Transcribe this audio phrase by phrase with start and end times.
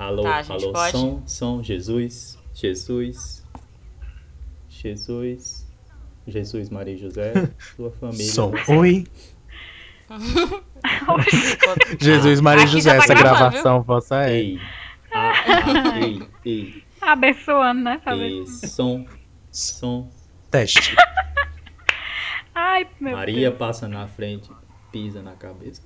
[0.00, 0.90] Alô, Tá, alô, pode?
[0.92, 3.46] som, som, Jesus, Jesus,
[4.66, 5.68] Jesus,
[6.26, 7.34] Jesus, Maria e José,
[7.76, 8.24] sua família.
[8.32, 8.50] Som.
[8.78, 9.06] Oi.
[10.10, 14.32] Enquanto- Jesus, Maria e Aqui José, tá essa gravando, gravação vossa é.
[14.38, 14.58] Ei,
[15.12, 15.32] ah,
[15.92, 18.00] ah, ei, ei, Abençoando, né?
[18.02, 18.62] Talvez.
[18.62, 19.04] ei, som,
[19.52, 20.10] som.
[20.50, 20.96] Teste.
[22.54, 24.50] Ai, meu Maria passa na frente,
[24.90, 25.82] pisa na cabeça.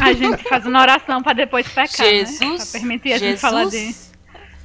[0.00, 2.10] A gente fazendo oração pra depois pecar, né?
[2.24, 4.12] Jesus, Pra permitir a gente falar de Jesus,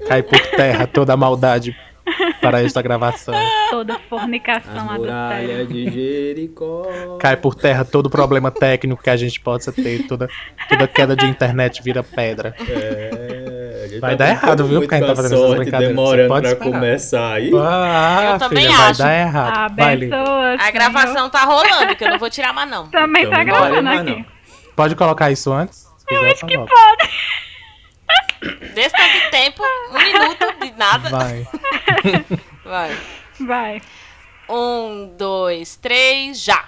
[0.08, 1.76] Cai por terra toda a maldade
[2.42, 3.36] para esta gravação.
[3.70, 4.98] toda fornicação adultério.
[5.00, 7.18] muralhas de Jericó.
[7.20, 10.28] Cai por terra todo problema técnico que a gente possa ter, toda,
[10.68, 12.56] toda queda de internet vira pedra.
[12.68, 15.46] É, a gente Vai tá dar errado, viu, muito quem com tá a fazendo essas
[15.48, 15.96] sorte, brincadeiras.
[15.96, 16.72] demorando pode pra esperar.
[16.74, 17.52] começar aí.
[17.56, 19.00] Ah, Eu também filha, vai acho.
[19.00, 19.76] dar errado.
[19.76, 19.94] Vai.
[19.94, 20.54] Abençoa.
[20.54, 20.72] a Senhor.
[20.74, 22.88] gravação tá rolando, que eu não vou tirar mais não.
[22.88, 24.10] Também tá Também não gravando vai, aqui.
[24.12, 24.26] não.
[24.82, 25.88] Pode colocar isso antes?
[26.08, 27.08] Quiser, acho tá que pode.
[28.74, 31.08] Desse tanto de tempo, um minuto de nada.
[31.08, 31.48] Vai.
[32.66, 32.98] Vai.
[33.42, 33.82] Vai.
[34.50, 36.66] Um, dois, três, já.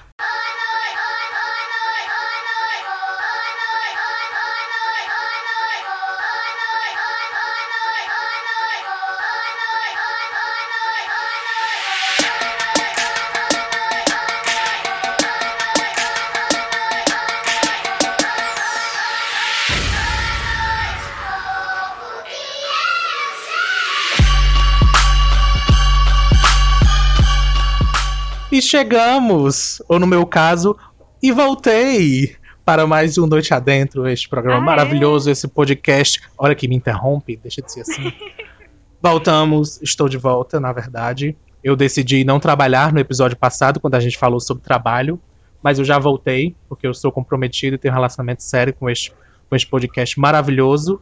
[28.53, 30.77] E chegamos, ou no meu caso,
[31.23, 34.63] e voltei para mais um Noite Adentro, este programa Aê.
[34.63, 36.21] maravilhoso, esse podcast.
[36.37, 38.13] Olha que me interrompe, deixa de ser assim.
[39.01, 41.35] Voltamos, estou de volta, na verdade.
[41.63, 45.19] Eu decidi não trabalhar no episódio passado, quando a gente falou sobre trabalho,
[45.63, 49.11] mas eu já voltei, porque eu estou comprometido e tenho um relacionamento sério com este,
[49.49, 51.01] com este podcast maravilhoso.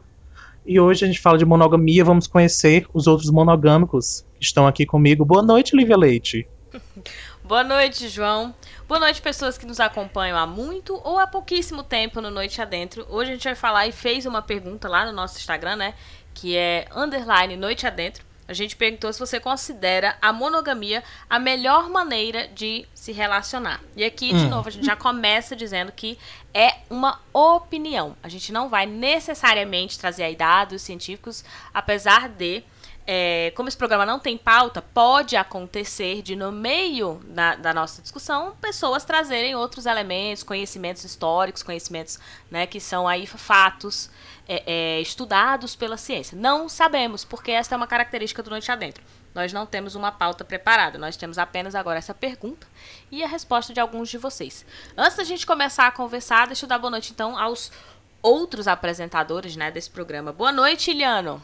[0.64, 4.86] E hoje a gente fala de monogamia, vamos conhecer os outros monogâmicos que estão aqui
[4.86, 5.22] comigo.
[5.22, 6.48] Boa noite, Lívia Leite.
[7.44, 8.54] Boa noite, João.
[8.86, 13.06] Boa noite, pessoas que nos acompanham há muito ou há pouquíssimo tempo no Noite Adentro.
[13.10, 15.94] Hoje a gente vai falar e fez uma pergunta lá no nosso Instagram, né?
[16.32, 18.24] Que é underline Noite Adentro.
[18.46, 23.80] A gente perguntou se você considera a monogamia a melhor maneira de se relacionar.
[23.96, 24.48] E aqui, de Hum.
[24.48, 26.18] novo, a gente já começa dizendo que
[26.54, 28.16] é uma opinião.
[28.22, 32.62] A gente não vai necessariamente trazer aí dados científicos, apesar de
[33.06, 38.00] é, como esse programa não tem pauta, pode acontecer de, no meio da, da nossa
[38.00, 42.18] discussão, pessoas trazerem outros elementos, conhecimentos históricos, conhecimentos
[42.50, 44.08] né, que são aí fatos
[44.48, 46.38] é, é, estudados pela ciência.
[46.38, 49.02] Não sabemos, porque essa é uma característica do Noite Adentro.
[49.34, 52.66] Nós não temos uma pauta preparada, nós temos apenas agora essa pergunta
[53.10, 54.64] e a resposta de alguns de vocês.
[54.96, 57.72] Antes da gente começar a conversar, deixa eu dar boa noite então aos
[58.20, 60.32] outros apresentadores né, desse programa.
[60.32, 61.42] Boa noite, Iliano.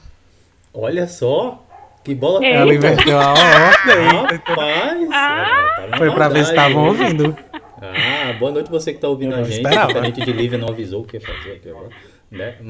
[0.81, 1.65] Olha só,
[2.05, 2.45] que bola.
[2.45, 2.53] Ei.
[2.53, 4.39] Ela inverteu a ordem.
[4.47, 5.47] Rapaz, Ah.
[5.49, 7.37] ela tá na Foi pra ver se estavam ouvindo.
[7.83, 9.57] Ah, boa noite você que tá ouvindo Eu a gente.
[9.57, 9.87] esperava.
[9.89, 11.89] Diferente de Lívia não avisou o que ia fazer aqui agora.
[12.31, 12.55] Né?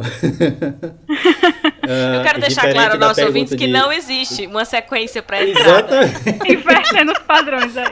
[1.88, 6.02] Eu quero deixar claro aos nossos ouvintes que não existe uma sequência para entrada.
[6.04, 6.52] Exatamente.
[6.52, 7.84] Invertendo os padrões aí.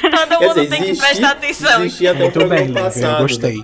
[0.00, 1.84] Todo Quer mundo dizer, tem que existe- prestar atenção.
[1.84, 3.14] Existia até o Muito programa bem, passado.
[3.14, 3.62] eu gostei.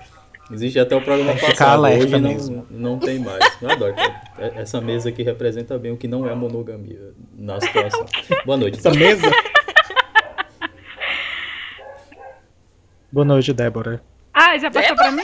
[0.53, 1.83] Existe até o programa passado.
[1.83, 2.67] Hoje não, mesmo.
[2.71, 3.45] não tem mais.
[3.63, 3.95] Eu adoro.
[4.39, 8.05] É- Essa mesa aqui representa bem o que não é monogamia na situação.
[8.45, 8.79] Boa noite.
[8.79, 9.31] Essa mesa.
[13.11, 14.03] Boa noite, Débora.
[14.35, 15.23] Ah, já passou pra mim?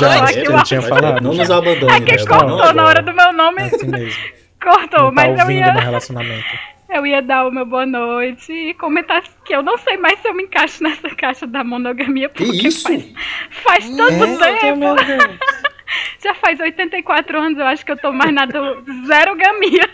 [0.00, 1.20] Já, aqui eu tinha falado.
[1.22, 1.56] Não nos já.
[1.56, 2.38] abandone, Que Débora.
[2.40, 3.62] cortou na hora do meu nome.
[3.62, 4.22] É assim mesmo.
[4.62, 6.44] Cortou, Não tá mas eu ouvindo ia, no relacionamento.
[6.88, 10.28] Eu ia dar o meu boa noite e comentar que eu não sei mais se
[10.28, 12.28] eu me encaixo nessa caixa da monogamia.
[12.28, 12.82] Que Porque isso?
[12.88, 13.04] Faz,
[13.50, 14.78] faz tanto É, tempo.
[14.78, 15.38] meu Deus.
[16.22, 19.88] Já faz 84 anos, eu acho que eu tô mais na do zero gamia.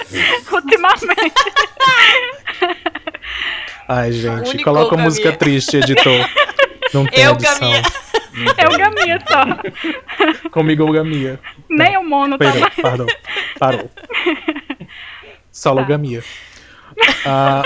[0.52, 1.34] Ultimamente.
[3.88, 5.04] Ai, gente, Único coloca Gamia.
[5.04, 6.28] música triste, editor.
[6.94, 7.70] Não tem Eu, edição.
[7.70, 7.82] Gamia.
[8.56, 10.48] É o gamia só.
[10.50, 11.40] Comigo o Gamia.
[11.68, 12.74] Nem o mono tá Perdão, mais.
[12.76, 13.06] pardon.
[13.58, 13.90] Parou.
[15.58, 16.22] Sologamia.
[17.26, 17.62] Ah,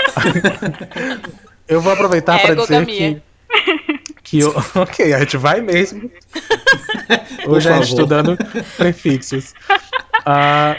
[1.67, 3.21] eu vou aproveitar para dizer que,
[4.23, 6.09] que eu, ok, a gente vai mesmo.
[7.47, 8.37] Hoje a gente estudando
[8.77, 9.53] prefixos.
[10.25, 10.75] Ah,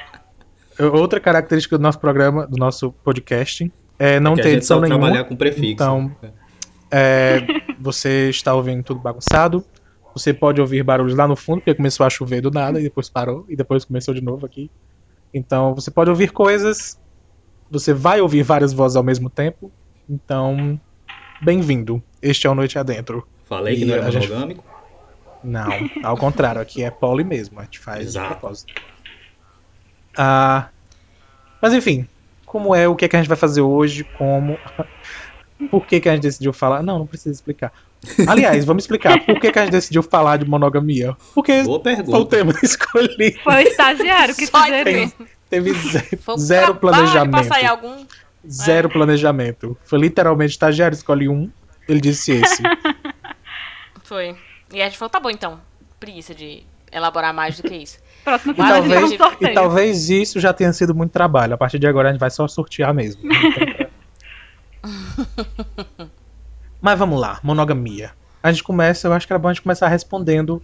[0.93, 5.00] outra característica do nosso programa, do nosso podcast, é não a ter gente edição nenhuma.
[5.00, 5.72] trabalhar com prefixo.
[5.72, 6.14] Então,
[6.90, 7.40] é,
[7.78, 9.64] você está ouvindo tudo bagunçado.
[10.14, 13.08] Você pode ouvir barulhos lá no fundo, porque começou a chover do nada e depois
[13.08, 14.70] parou, e depois começou de novo aqui.
[15.32, 16.96] Então, você pode ouvir coisas.
[17.75, 19.69] Você vai ouvir várias vozes ao mesmo tempo.
[20.09, 20.79] Então,
[21.43, 22.00] bem-vindo.
[22.23, 23.26] Este é o Noite Adentro.
[23.49, 24.65] Falei que E não era a gente- monogâmico.
[25.43, 25.69] Não,
[26.05, 28.29] ao contrário, aqui é poli mesmo, a gente faz Exato.
[28.29, 28.73] de propósito.
[30.17, 30.69] Ah,
[31.61, 32.06] mas enfim,
[32.47, 34.56] como é, o que, é que a gente vai fazer hoje, como.
[35.71, 36.82] Por que, que a gente decidiu falar?
[36.82, 37.73] Não, não precisa explicar.
[38.29, 39.19] Aliás, vamos explicar.
[39.25, 41.17] Por que, que a gente decidiu falar de monogamia?
[41.35, 43.38] Porque Boa foi o tema escolhido.
[43.43, 45.12] Foi o estagiário que sugeriu.
[45.54, 45.70] Teve
[46.28, 47.30] um zero planejamento.
[47.30, 48.04] Pra sair algum.
[48.48, 49.76] Zero planejamento.
[49.84, 51.50] Foi literalmente estagiário, escolhe um,
[51.88, 52.62] ele disse esse.
[54.02, 54.36] Foi.
[54.72, 55.60] E a gente falou, tá bom então.
[56.00, 57.98] Preguiça de elaborar mais do que isso.
[58.24, 61.54] Próxima E talvez, um e talvez isso já tenha sido muito trabalho.
[61.54, 63.22] A partir de agora a gente vai só sortear mesmo.
[66.80, 68.12] Mas vamos lá, monogamia.
[68.42, 70.62] A gente começa, eu acho que era bom a gente começar respondendo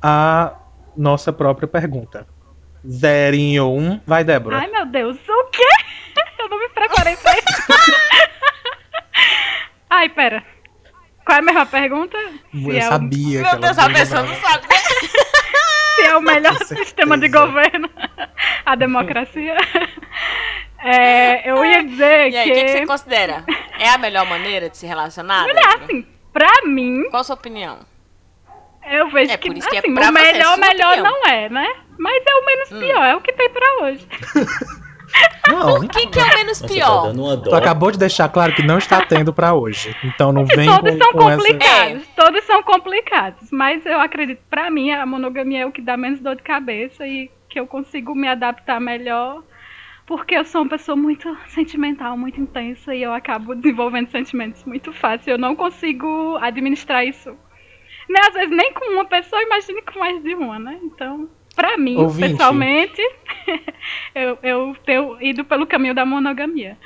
[0.00, 0.54] a
[0.96, 2.26] nossa própria pergunta.
[2.88, 4.58] Zerinho ou um, vai Débora.
[4.58, 5.62] Ai, meu Deus, o quê?
[6.38, 7.62] Eu não me preparei pra isso.
[9.90, 10.42] Ai, pera.
[11.24, 12.18] Qual é a mesma pergunta?
[12.50, 14.66] Se eu é, o, sabia que Meu ela Deus, não a pessoa não sabe.
[14.66, 14.74] né?
[15.94, 17.88] se é o melhor sistema de governo,
[18.66, 19.56] a democracia.
[20.80, 23.44] É, eu ia dizer E aí, que, o que, que você considera?
[23.78, 25.44] É a melhor maneira de se relacionar?
[25.44, 25.84] Olha, Débora?
[25.84, 27.78] assim, pra mim, Qual a sua opinião?
[28.90, 31.02] Eu vejo É, que, por isso que é assim, pra o é melhor, melhor opinião.
[31.22, 31.68] não é, né?
[31.98, 32.78] Mas é o menos Hum.
[32.80, 34.06] pior, é o que tem pra hoje.
[35.48, 37.12] Não, O que, que é o menos Nossa, pior?
[37.12, 39.94] tá tu acabou de deixar claro que não está tendo pra hoje.
[40.02, 41.36] Então não vem todos com, são com essa.
[41.36, 43.48] complicados, todos são complicados.
[43.52, 47.06] Mas eu acredito, pra mim, a monogamia é o que dá menos dor de cabeça
[47.06, 49.42] e que eu consigo me adaptar melhor.
[50.06, 54.92] Porque eu sou uma pessoa muito sentimental, muito intensa e eu acabo desenvolvendo sentimentos muito
[54.92, 55.32] fácil.
[55.32, 57.36] Eu não consigo administrar isso.
[58.08, 60.78] Né, às vezes nem com uma pessoa, imagine com mais de uma, né?
[60.82, 62.30] Então, pra mim, Ouvinte.
[62.30, 63.02] pessoalmente,
[64.14, 66.76] eu, eu tenho ido pelo caminho da monogamia.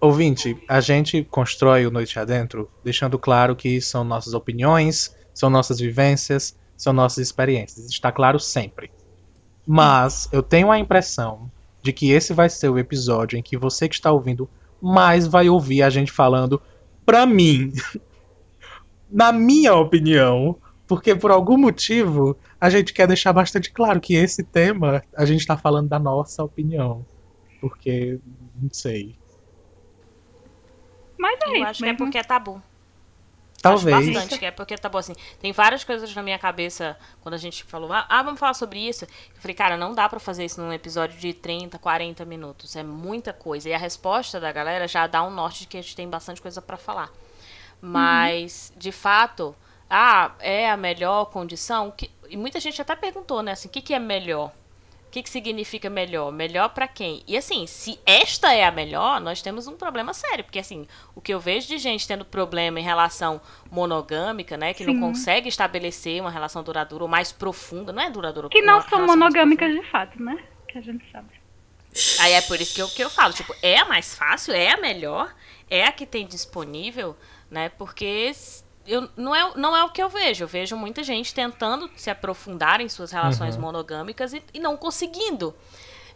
[0.00, 5.80] Ouvinte, a gente constrói o Noite Adentro deixando claro que são nossas opiniões, são nossas
[5.80, 7.86] vivências, são nossas experiências.
[7.86, 8.90] Está claro sempre.
[9.66, 11.50] Mas eu tenho a impressão
[11.82, 14.48] de que esse vai ser o episódio em que você que está ouvindo
[14.80, 16.60] mais vai ouvir a gente falando
[17.04, 17.72] pra mim.
[19.10, 20.56] Na minha opinião,
[20.86, 25.40] porque por algum motivo a gente quer deixar bastante claro que esse tema a gente
[25.40, 27.04] está falando da nossa opinião.
[27.60, 28.18] Porque,
[28.60, 29.16] não sei.
[31.18, 31.98] Mas é Eu acho que é mesmo.
[31.98, 32.62] porque é tabu.
[33.62, 33.96] Talvez.
[33.96, 35.14] Acho bastante que é porque tá bom assim.
[35.40, 38.78] Tem várias coisas na minha cabeça quando a gente falou, ah, ah, vamos falar sobre
[38.78, 39.04] isso.
[39.04, 42.76] Eu falei, cara, não dá pra fazer isso num episódio de 30, 40 minutos.
[42.76, 43.68] É muita coisa.
[43.68, 46.40] E a resposta da galera já dá um norte de que a gente tem bastante
[46.40, 47.10] coisa pra falar.
[47.80, 49.54] Mas, de fato,
[49.88, 51.90] ah, é a melhor condição?
[51.90, 54.50] Que- E muita gente até perguntou, né, assim, o que, que é melhor?
[55.06, 56.32] O que, que significa melhor?
[56.32, 57.22] Melhor pra quem?
[57.26, 60.44] E assim, se esta é a melhor, nós temos um problema sério.
[60.44, 63.40] Porque assim, o que eu vejo de gente tendo problema em relação
[63.70, 64.74] monogâmica, né?
[64.74, 64.92] Que Sim.
[64.92, 67.92] não consegue estabelecer uma relação duradoura ou mais profunda.
[67.92, 68.48] Não é duradoura.
[68.50, 70.36] Que não são monogâmicas de fato, né?
[70.68, 71.28] Que a gente sabe.
[72.20, 74.72] Aí é por isso que eu, que eu falo, tipo, é a mais fácil, é
[74.74, 75.32] a melhor,
[75.70, 77.16] é a que tem disponível,
[77.50, 77.68] né?
[77.70, 78.32] Porque
[78.86, 80.44] eu, não, é, não é o que eu vejo.
[80.44, 83.62] Eu vejo muita gente tentando se aprofundar em suas relações Uhum.
[83.62, 85.54] monogâmicas e, e não conseguindo.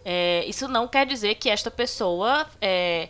[0.05, 3.09] É, isso não quer dizer que esta pessoa é,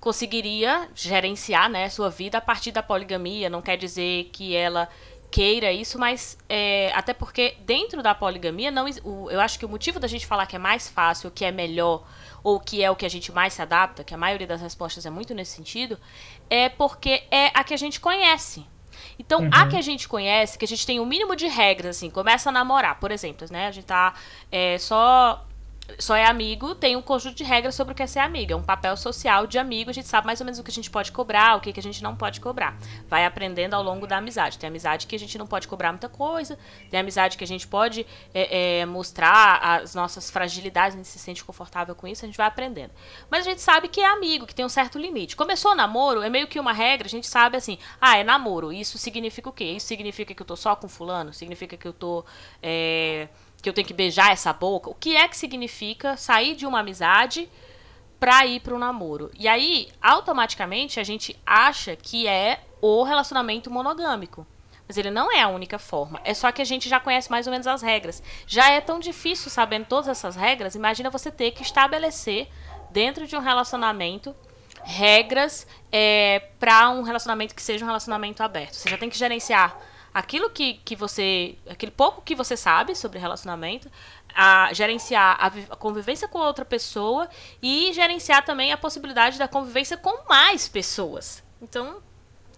[0.00, 3.48] conseguiria gerenciar né, sua vida a partir da poligamia.
[3.50, 4.88] Não quer dizer que ela
[5.30, 9.68] queira isso, mas é, até porque dentro da poligamia, não, o- eu acho que o
[9.68, 12.04] motivo da gente falar que é mais fácil, que é melhor,
[12.42, 15.04] ou que é o que a gente mais se adapta, que a maioria das respostas
[15.04, 15.98] é muito nesse sentido,
[16.50, 18.66] é porque é a que a gente conhece.
[19.18, 22.10] Então, a que a gente conhece, que a gente tem um mínimo de regras, assim,
[22.10, 23.66] começa a namorar, por exemplo, né?
[23.66, 24.14] A gente tá
[24.52, 25.46] é, só
[25.98, 28.52] só é amigo, tem um conjunto de regras sobre o que é ser amigo.
[28.52, 30.74] É um papel social de amigo, a gente sabe mais ou menos o que a
[30.74, 32.76] gente pode cobrar, o que, que a gente não pode cobrar.
[33.08, 34.58] Vai aprendendo ao longo da amizade.
[34.58, 36.58] Tem amizade que a gente não pode cobrar muita coisa,
[36.90, 41.18] tem amizade que a gente pode é, é, mostrar as nossas fragilidades, a gente se
[41.18, 42.90] sente confortável com isso, a gente vai aprendendo.
[43.30, 45.36] Mas a gente sabe que é amigo, que tem um certo limite.
[45.36, 48.72] Começou o namoro, é meio que uma regra, a gente sabe assim, ah, é namoro,
[48.72, 49.64] isso significa o quê?
[49.64, 51.32] Isso significa que eu tô só com fulano?
[51.32, 52.24] Significa que eu tô.
[52.62, 53.28] é,
[53.66, 54.88] que eu tenho que beijar essa boca.
[54.90, 57.48] O que é que significa sair de uma amizade
[58.20, 59.28] pra ir pro namoro?
[59.36, 64.46] E aí, automaticamente, a gente acha que é o relacionamento monogâmico.
[64.86, 66.20] Mas ele não é a única forma.
[66.22, 68.22] É só que a gente já conhece mais ou menos as regras.
[68.46, 70.76] Já é tão difícil sabendo todas essas regras.
[70.76, 72.48] Imagina você ter que estabelecer
[72.92, 74.32] dentro de um relacionamento
[74.84, 78.74] regras é, para um relacionamento que seja um relacionamento aberto.
[78.74, 79.76] Você já tem que gerenciar
[80.16, 81.58] aquilo que, que você.
[81.68, 83.90] aquele pouco que você sabe sobre relacionamento,
[84.34, 87.28] a gerenciar a, a convivência com outra pessoa
[87.60, 91.44] e gerenciar também a possibilidade da convivência com mais pessoas.
[91.60, 92.00] Então,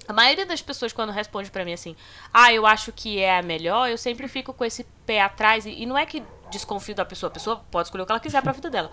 [0.07, 1.95] A maioria das pessoas, quando responde pra mim assim,
[2.33, 5.67] ah, eu acho que é a melhor, eu sempre fico com esse pé atrás.
[5.67, 8.21] E, e não é que desconfio da pessoa, a pessoa pode escolher o que ela
[8.21, 8.91] quiser pra vida dela.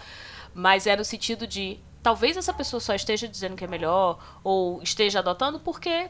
[0.53, 4.81] Mas é no sentido de, talvez essa pessoa só esteja dizendo que é melhor, ou
[4.81, 6.09] esteja adotando porque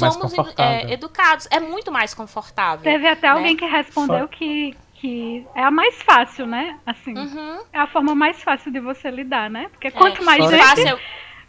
[0.00, 1.48] mais somos é, educados.
[1.50, 2.84] É muito mais confortável.
[2.84, 3.32] Teve até né?
[3.34, 6.78] alguém que respondeu que, que é a mais fácil, né?
[6.86, 7.60] Assim, Uhum.
[7.72, 9.68] é a forma mais fácil de você lidar, né?
[9.72, 11.00] Porque quanto É, mais gente, fácil é-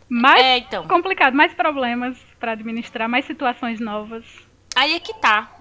[0.10, 0.88] mais É, então.
[0.88, 4.26] complicado, mais problemas pra administrar, mais situações novas.
[4.76, 5.52] Aí é que tá.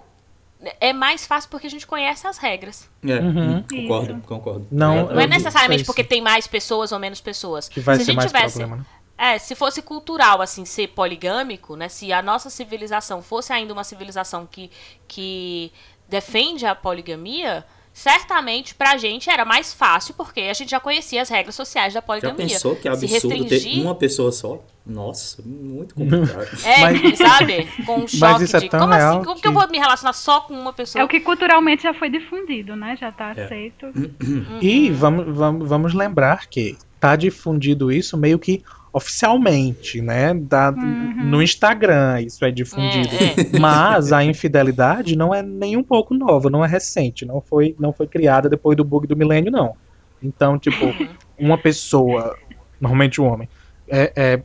[0.81, 2.88] É mais fácil porque a gente conhece as regras.
[3.05, 3.57] É, Uhum.
[3.57, 4.69] hum, concordo, concordo.
[4.71, 7.69] Não, Não é necessariamente é porque tem mais pessoas ou menos pessoas.
[7.69, 8.87] Que vai se a ser gente mais tivesse, problema, né?
[9.25, 11.88] É, se fosse cultural, assim, ser poligâmico, né?
[11.88, 14.69] Se a nossa civilização fosse ainda uma civilização que,
[15.07, 15.71] que
[16.09, 21.29] defende a poligamia, certamente pra gente era mais fácil, porque a gente já conhecia as
[21.29, 22.37] regras sociais da Já poligamia.
[22.49, 24.61] pensou que é absurdo ter restringir- uma pessoa só?
[24.85, 26.49] Nossa, muito complicado.
[26.67, 27.69] É, Mas- sabe?
[27.87, 29.25] Com um choque isso é de tão como real assim?
[29.25, 29.43] Como que...
[29.43, 31.00] que- eu vou me relacionar só com uma pessoa?
[31.00, 32.97] É o que culturalmente já foi difundido, né?
[33.00, 33.45] Já tá É.
[33.45, 33.87] aceito.
[34.61, 40.34] E vamos, vamos, vamos lembrar que tá difundido isso meio que oficialmente, né?
[40.34, 43.08] Da, No Instagram isso é difundido.
[43.14, 47.75] É, Mas a infidelidade não é nem um pouco nova, não é recente, não foi,
[47.78, 49.75] não foi criada depois do bug do milênio, não.
[50.22, 51.08] Então, tipo, Uhum.
[51.38, 52.37] uma pessoa,
[52.80, 53.49] normalmente um homem,
[53.88, 54.42] é, é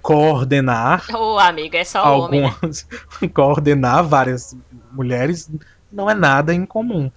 [0.00, 2.40] coordenar Ô, amigo, é só homem.
[2.42, 2.46] né?
[2.48, 2.86] algumas,
[3.34, 4.56] coordenar várias
[4.92, 5.50] mulheres
[5.92, 7.10] não é nada incomum.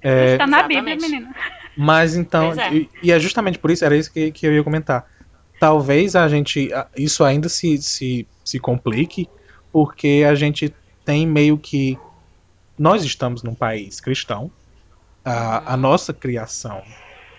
[0.00, 1.34] É, Está na Bíblia, menina.
[1.76, 2.72] mas então, é.
[2.74, 5.06] e, e é justamente por isso, era isso que, que eu ia comentar.
[5.58, 9.28] Talvez a gente, isso ainda se, se, se complique,
[9.72, 10.74] porque a gente
[11.04, 11.98] tem meio que.
[12.78, 14.50] Nós estamos num país cristão,
[15.24, 16.82] a, a nossa criação,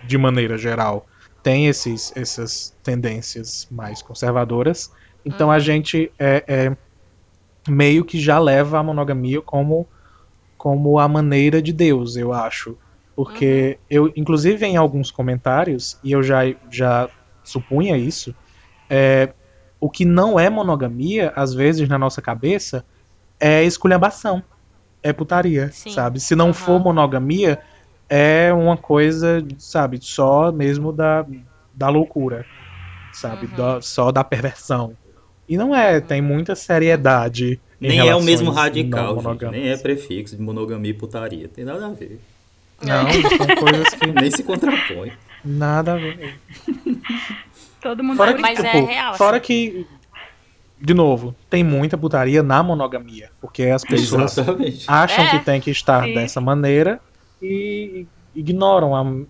[0.04, 1.06] de maneira geral,
[1.42, 4.90] tem esses, essas tendências mais conservadoras,
[5.24, 6.76] então a gente é, é
[7.68, 9.86] meio que já leva a monogamia como,
[10.56, 12.76] como a maneira de Deus, eu acho.
[13.14, 17.08] Porque eu, inclusive em alguns comentários, e eu já, já
[17.50, 18.34] supunha isso,
[18.88, 19.32] é,
[19.80, 22.84] o que não é monogamia, às vezes na nossa cabeça,
[23.38, 24.42] é esculhambação,
[25.02, 25.90] é putaria, Sim.
[25.90, 26.20] sabe?
[26.20, 26.52] Se não Aham.
[26.54, 27.60] for monogamia,
[28.08, 31.24] é uma coisa, sabe, só mesmo da,
[31.72, 32.44] da loucura,
[33.12, 33.46] sabe?
[33.46, 33.56] Uhum.
[33.56, 34.96] Da- só da perversão.
[35.48, 37.60] E não é, tem muita seriedade.
[37.80, 39.16] em Nem é o mesmo radical.
[39.50, 41.48] Nem é prefixo de monogamia e putaria.
[41.48, 42.20] Tem nada a ver.
[42.82, 45.12] Não, são coisas que Nem se contrapõe.
[45.44, 46.38] Nada a ver.
[47.80, 48.42] Todo mundo Fora sabe.
[48.42, 49.46] que, Mas é tipo, real, fora assim.
[49.46, 49.86] que,
[50.80, 53.30] de novo, tem muita putaria na monogamia.
[53.40, 54.84] Porque as pessoas Exatamente.
[54.86, 55.30] acham É.
[55.30, 56.14] que tem que estar Sim.
[56.14, 57.00] dessa maneira
[57.40, 59.24] e ignoram a,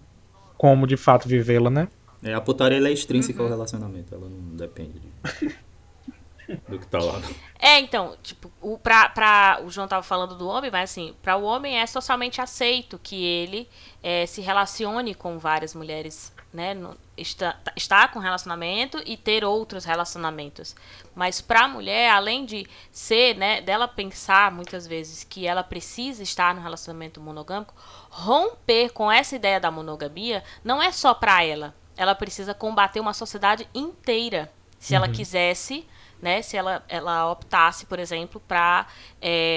[0.59, 1.89] como de fato vivê-la, né?
[2.23, 3.47] É, a putaria ela é extrínseca Uhum.
[3.47, 4.15] ao relacionamento.
[4.15, 5.55] Ela não depende de-
[6.69, 7.21] do que tá lá.
[7.59, 11.37] É, então, tipo, o, pra, pra, o João tava falando do homem, mas assim, pra
[11.37, 13.69] o homem é socialmente aceito que ele
[14.03, 16.73] é, se relacione com várias mulheres, né?
[16.75, 20.75] no- está, está com relacionamento e ter outros relacionamentos.
[21.15, 26.55] Mas pra mulher, além de ser, né, dela pensar muitas vezes que ela precisa estar
[26.55, 27.75] no relacionamento monogâmico,
[28.09, 31.75] romper com essa ideia da monogamia não é só pra ela.
[31.97, 34.51] Ela precisa combater uma sociedade inteira.
[34.79, 35.87] Se ela quisesse
[36.23, 38.87] né, se ela, ela optasse, por exemplo, para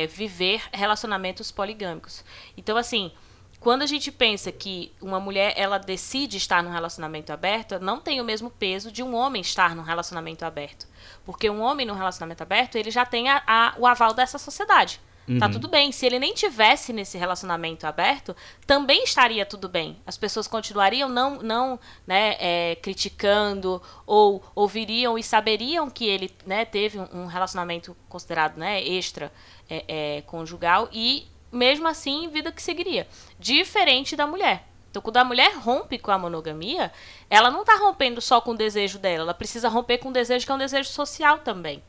[0.09, 2.23] viver relacionamentos poligâmicos.
[2.57, 3.11] Então, assim,
[3.59, 8.19] quando a gente pensa que uma mulher ela decide estar num relacionamento aberto, não tem
[8.19, 10.85] o mesmo peso de um homem estar num relacionamento aberto.
[11.25, 14.99] Porque um homem num relacionamento aberto, ele já tem a, a- o aval dessa sociedade.
[15.39, 15.91] Tá tudo bem.
[15.91, 18.35] Se ele nem tivesse nesse relacionamento aberto,
[18.67, 19.97] também estaria tudo bem.
[20.05, 26.65] As pessoas continuariam não, não né, é, criticando ou ouviriam e saberiam que ele né,
[26.65, 29.31] teve um, um relacionamento considerado né, extra
[29.69, 33.07] é, é, conjugal e mesmo assim vida que seguiria.
[33.39, 34.67] Diferente da mulher.
[34.89, 36.91] Então, quando a mulher rompe com a monogamia,
[37.29, 40.45] ela não está rompendo só com o desejo dela, ela precisa romper com o desejo
[40.45, 41.81] que é um desejo social também.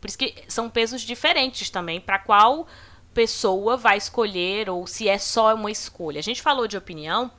[0.00, 2.66] Por isso que são pesos diferentes também para qual
[3.12, 6.20] pessoa vai escolher ou se é só uma escolha.
[6.20, 7.30] A gente falou de opinião,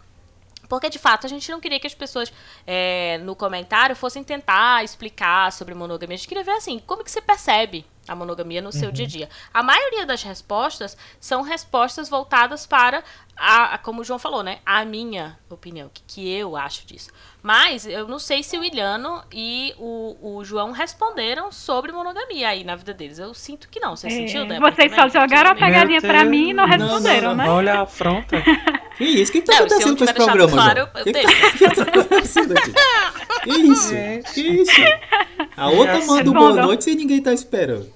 [0.68, 2.32] porque de fato a gente não queria que as pessoas
[2.68, 6.16] é, no comentário fossem tentar explicar sobre monogamia.
[6.16, 9.08] A gente queria ver assim, como que você percebe a monogamia no seu dia a
[9.08, 9.30] dia.
[9.54, 13.04] A maioria das respostas são respostas voltadas para
[13.38, 14.60] a, a- como o João falou, né?
[14.66, 17.10] A minha opinião, o que, que eu acho disso.
[17.42, 22.64] Mas eu não sei se o Iliano e o, o João responderam sobre monogamia aí
[22.66, 23.18] na vida deles.
[23.20, 23.96] Eu sinto que não.
[23.96, 24.72] Você É, sentiu, Débora?
[24.76, 25.22] vocês só também?
[25.22, 26.24] jogaram a pegadinha Deus.
[26.26, 27.50] mim e não Não, responderam, não, né?
[27.50, 28.38] Olha a afronta.
[29.00, 29.30] Que isso?
[29.30, 30.90] O que, que tá Não, acontecendo com esse programa, claro, João?
[30.96, 32.74] eu que, que, tá, que tá acontecendo aqui?
[33.44, 33.94] Que isso?
[34.34, 34.72] Que isso?
[35.56, 37.90] A outra manda boa noite e ninguém tá esperando.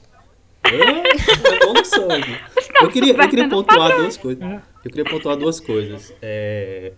[0.66, 2.38] É, é bom no sangue.
[2.82, 4.44] Eu queria, eu queria pontuar duas coisas.
[4.44, 6.14] Eu queria pontuar duas coisas.
[6.22, 6.94] É,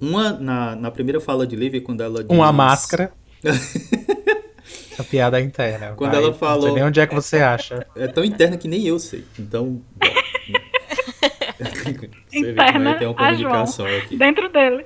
[0.00, 2.30] Uma, na, na primeira fala de Lívia, quando ela diz...
[2.36, 3.12] Uma máscara.
[4.98, 5.94] A piada é interna.
[5.96, 6.20] Quando vai.
[6.20, 7.86] ela Não falou- sei nem onde é que você acha.
[7.96, 9.24] É tão interna que nem eu sei.
[9.38, 9.80] Então.
[12.30, 14.16] vê Interna é que tem uma comunicação aqui.
[14.16, 14.84] Dentro dele.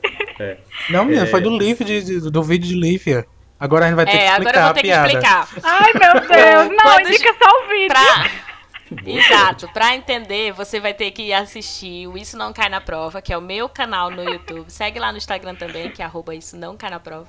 [0.90, 1.26] Não, menina, É.
[1.26, 3.26] foi do Liv, de- de- do vídeo de Lívia.
[3.58, 5.48] Agora a gente vai ter que É, explicar agora eu vou ter que explicar.
[5.62, 6.68] Ai, meu Deus.
[6.76, 7.88] Não, Quando indica só o vídeo.
[7.88, 8.46] Pra...
[9.04, 13.32] Exato, pra entender, você vai ter que assistir o Isso Não Cai na Prova, que
[13.32, 14.70] é o meu canal no YouTube.
[14.70, 17.28] Segue lá no Instagram também, que é arroba Isso Não Cai na Prova.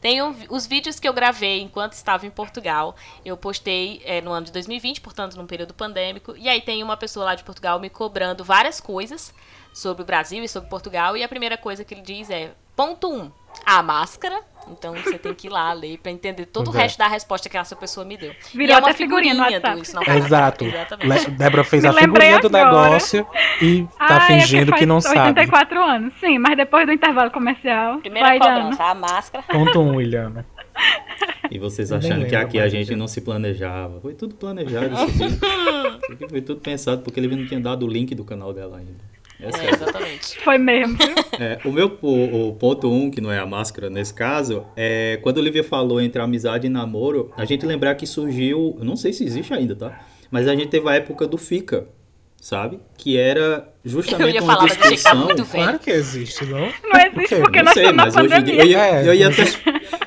[0.00, 2.96] Tem um- os vídeos que eu gravei enquanto estava em Portugal.
[3.24, 6.34] Eu postei é, no ano de 2020, portanto, num período pandêmico.
[6.36, 9.32] E aí tem uma pessoa lá de Portugal me cobrando várias coisas
[9.72, 11.16] sobre o Brasil e sobre Portugal.
[11.16, 13.32] E a primeira coisa que ele diz é: ponto 1, um,
[13.64, 14.40] a máscara.
[14.68, 16.82] Então você tem que ir lá ler pra entender todo o é.
[16.82, 18.32] resto da resposta que essa pessoa me deu.
[18.52, 19.82] Virou e é uma até figurinha figurinha do.
[19.82, 20.64] Isso Não Exato.
[20.64, 21.30] Exatamente.
[21.30, 22.64] Débora fez Me a figurinha do agora.
[22.64, 23.26] negócio
[23.62, 25.28] e tá Ai, é fingindo porque que não faz sabe.
[25.28, 26.14] 84 anos.
[26.18, 27.98] Sim, mas depois do intervalo comercial.
[27.98, 29.44] Primeira vai, cobrança, a máscara.
[29.44, 30.44] Ponto um, William.
[31.50, 34.00] E vocês achando que aqui a gente não se planejava.
[34.00, 35.36] Foi tudo planejado isso aqui.
[36.06, 38.78] Isso aqui foi tudo pensado porque ele não tinha dado o link do canal dela
[38.78, 39.15] ainda.
[39.40, 40.38] É, é, exatamente.
[40.40, 40.96] Foi mesmo.
[41.38, 45.18] É, o meu o, o ponto um, que não é a máscara nesse caso, é
[45.22, 48.96] quando o Olivia falou entre amizade e namoro, a gente lembrar que surgiu, eu não
[48.96, 50.00] sei se existe ainda, tá?
[50.30, 51.88] Mas a gente teve a época do Fica,
[52.40, 52.80] sabe?
[52.96, 55.44] Que era justamente uma falar, tá.
[55.50, 56.60] Claro que existe, não?
[56.60, 58.54] Não existe porque Não nós sei, estamos na mas hoje dia.
[58.60, 59.08] Eu ia, É.
[59.08, 59.42] eu, ia até,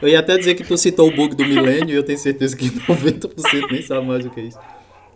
[0.01, 2.57] eu ia até dizer que tu citou o bug do milênio e eu tenho certeza
[2.57, 4.59] que 90% nem sabe mais o que é isso.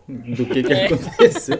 [0.07, 0.85] Do que, que É.
[0.85, 1.59] aconteceu.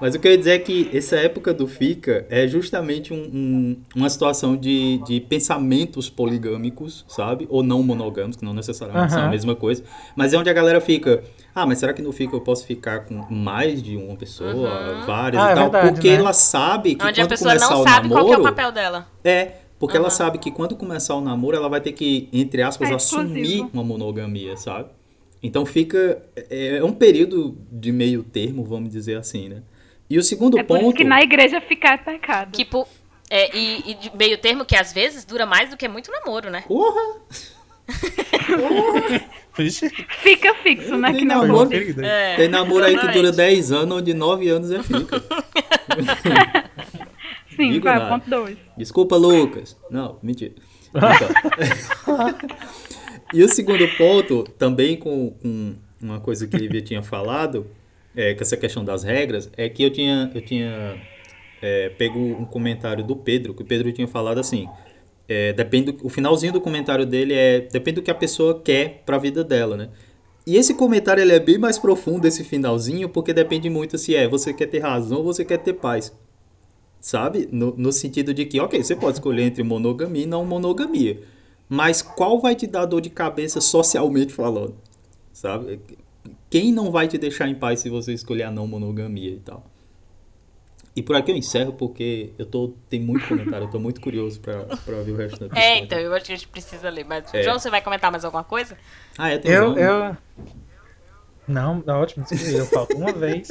[0.00, 3.16] Mas o que eu ia dizer é que essa época do FICA é justamente um-
[3.32, 7.46] um- uma situação de, de pensamentos poligâmicos, sabe?
[7.50, 9.84] Ou não monogâmicos, que não necessariamente são a mesma coisa.
[10.16, 11.22] Mas é onde a galera fica.
[11.54, 15.42] Ah, mas será que no FICA eu posso ficar com mais de uma pessoa, várias
[15.42, 15.64] Ah, e é tal?
[15.64, 16.14] verdade, Porque né?
[16.14, 18.24] ela sabe que Onde a quando pessoa começar não o sabe namoro.
[18.24, 19.06] qual que é o papel dela.
[19.22, 20.10] É, porque ela Aham.
[20.16, 23.84] sabe que quando começar o namoro, ela vai ter que, entre aspas, É assumir uma
[23.84, 24.88] monogamia, sabe?
[25.42, 26.22] Então fica.
[26.48, 29.62] É é um período de meio termo, vamos dizer assim, né?
[30.10, 30.96] E o segundo É por isso ponto.
[30.96, 32.50] que na igreja ficar é pecado.
[32.52, 32.86] Que, po-
[33.30, 36.50] é, e, e de meio termo que às vezes dura mais do que muito namoro,
[36.50, 36.64] né?
[36.66, 37.20] Porra!
[39.56, 39.88] Vixe,
[40.22, 41.10] Fica fixo, né?
[41.10, 41.70] Tem Que namoro.
[42.04, 43.36] É, Tem namoro aí que dura exatamente.
[43.36, 45.22] 10 anos, onde 9 anos é fica.
[47.56, 48.08] Sim, Digo vai, nada.
[48.10, 48.56] ponto 2.
[48.76, 49.76] Desculpa, Lucas.
[49.90, 50.54] Não, mentira.
[50.88, 51.10] Então.
[53.34, 57.66] e o segundo ponto, também com, com uma coisa que Lívia tinha falado,
[58.16, 61.00] é, com essa questão das regras, é que eu tinha, eu tinha
[61.62, 64.68] é, pego um comentário do Pedro, que o Pedro tinha falado assim.
[65.28, 69.02] é, depende do- o finalzinho do comentário dele é depende do que a pessoa quer
[69.06, 69.88] pra vida dela, né?
[70.46, 74.26] E esse comentário ele é bem mais profundo esse finalzinho, porque depende muito se é
[74.26, 76.12] você quer ter razão ou você quer ter paz.
[77.00, 77.48] Sabe?
[77.52, 81.20] No, no sentido de que, ok, você pode escolher entre monogamia e não monogamia.
[81.68, 84.74] Mas qual vai te dar dor de cabeça socialmente falando?
[85.32, 85.80] Sabe?
[86.50, 89.64] Quem não vai te deixar em paz se você escolher a não monogamia e tal?
[90.96, 92.74] E por aqui eu encerro porque eu tô.
[92.88, 95.64] Tem muito comentário, eu tô muito curioso pra, pra ouvir o resto da episódio.
[95.64, 97.04] É, então, eu acho que a gente precisa ler.
[97.04, 97.44] Mas, É.
[97.44, 98.76] João, você vai comentar mais alguma coisa?
[99.16, 100.16] Ah, é, tem Eu, eu.
[101.46, 102.26] Não, tá ótimo.
[102.52, 103.48] Eu falto uma vez.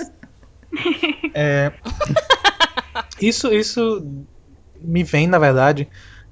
[1.33, 1.71] É,
[3.21, 4.05] Isso, isso
[4.81, 5.87] me vem, na verdade.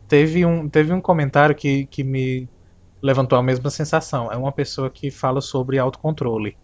[0.07, 2.47] Teve um, teve um comentário que, que me
[3.01, 4.31] levantou a mesma sensação.
[4.31, 6.57] É uma pessoa que fala sobre autocontrole.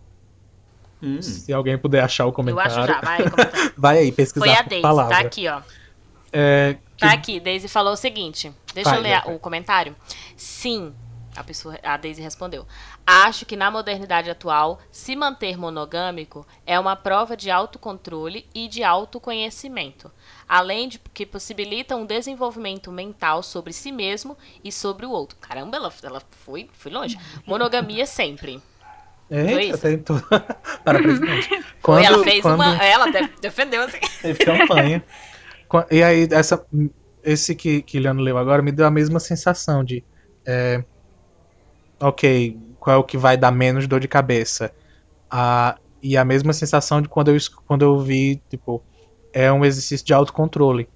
[1.01, 1.21] Hum.
[1.21, 2.71] Se alguém puder achar o Eu comentário.
[2.71, 3.73] acho já, vai comentar.
[3.77, 5.15] Vai aí pesquisar Foi a Daisy, palavra.
[5.15, 5.61] tá aqui, ó.
[6.31, 8.51] É, que- Tá aqui, Daisy falou o seguinte.
[8.73, 9.35] Deixa Vai, eu ler vai.
[9.35, 9.95] o comentário.
[10.37, 10.93] Sim,
[11.35, 12.65] a pessoa, a Daisy respondeu.
[13.05, 18.83] Acho que na modernidade atual, se manter monogâmico é uma prova de autocontrole e de
[18.83, 20.11] autoconhecimento,
[20.47, 25.37] além de que possibilita um desenvolvimento mental sobre si mesmo e sobre o outro.
[25.39, 27.17] Caramba, ela, ela foi, foi longe.
[27.45, 28.61] Monogamia sempre.
[29.29, 29.77] Eita, isso?
[29.79, 30.21] tentou.
[31.81, 32.83] Quando, ela fez quando uma.
[32.83, 33.97] Ela de- defendeu assim.
[34.21, 35.03] Teve campanha.
[35.89, 36.63] E aí, essa,
[37.23, 40.03] esse que, que Leandro leu agora me deu a mesma sensação de.
[40.45, 40.83] é,
[42.07, 44.71] ok, qual é o que vai dar menos dor de cabeça?
[45.31, 48.83] Ah, e a mesma sensação de quando eu, quando eu vi, tipo,
[49.33, 50.87] é um exercício de autocontrole.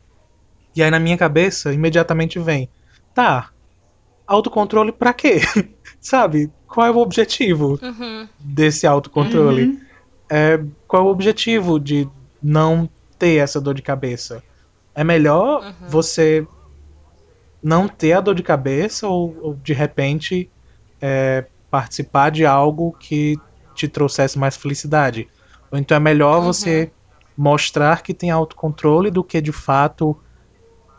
[0.75, 2.69] E aí na minha cabeça, imediatamente vem,
[3.13, 3.49] tá,
[4.27, 5.39] autocontrole pra quê?
[6.01, 6.51] Sabe?
[6.67, 7.79] Qual é o objetivo?
[7.81, 8.27] Uhum.
[8.39, 9.63] desse autocontrole.
[9.63, 9.79] Uhum.
[10.29, 12.07] É, qual é o objetivo de
[12.43, 14.43] não ter essa dor de cabeça?
[14.93, 15.89] É melhor Uhum.
[15.89, 16.45] você
[17.63, 20.51] não ter a dor de cabeça ou, ou, de repente
[21.01, 23.41] é, participar de algo que
[23.73, 25.29] te trouxesse mais felicidade.
[25.71, 26.53] Ou então é melhor Uhum.
[26.53, 26.91] você
[27.37, 30.19] mostrar que tem autocontrole do que de fato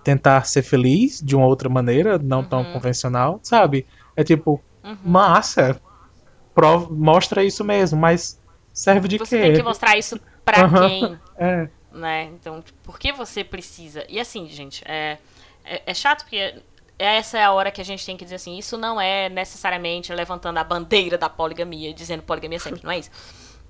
[0.03, 2.73] tentar ser feliz de uma outra maneira, não tão Uhum.
[2.73, 3.87] convencional, sabe?
[4.17, 4.97] É tipo, Uhum.
[5.05, 5.81] massa,
[6.55, 8.41] prova, mostra isso mesmo, mas
[8.73, 9.43] serve de Você quê?
[9.43, 12.25] tem que mostrar isso pra quem, É, né?
[12.25, 14.05] Então, por que você precisa?
[14.09, 15.19] E assim, gente, é,
[15.65, 16.57] é, é chato porque
[16.99, 20.13] essa é a hora que a gente tem que dizer assim, isso não é necessariamente
[20.13, 23.11] levantando a bandeira da poligamia, dizendo poligamia sempre, não é isso.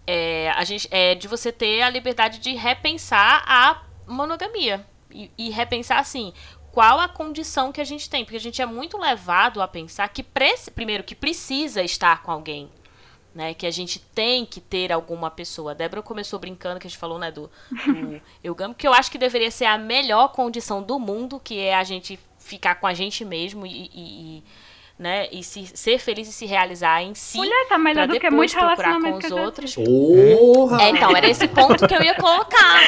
[0.06, 4.84] É, a gente, é de você ter a liberdade de repensar a monogamia.
[5.10, 6.32] E, e repensar assim,
[6.72, 8.24] qual a condição que a gente tem.
[8.24, 10.24] Porque a gente é muito levado a pensar que,
[10.74, 12.70] primeiro, que precisa estar com alguém
[13.38, 13.54] né?
[13.54, 15.70] Que a gente tem que ter alguma pessoa.
[15.70, 19.10] A Débora começou brincando, que a gente falou, né, do, do Eugamo, que eu acho
[19.12, 22.94] que deveria ser a melhor condição do mundo, que é a gente ficar com a
[22.94, 24.44] gente mesmo e, e- e,
[24.98, 27.38] né, e se, ser feliz e se realizar em si.
[27.38, 29.74] Mulher, tá melhor do que depois muito procurar com os outros.
[29.76, 30.82] Porra!
[30.82, 32.80] É, então, era esse ponto que eu ia colocar.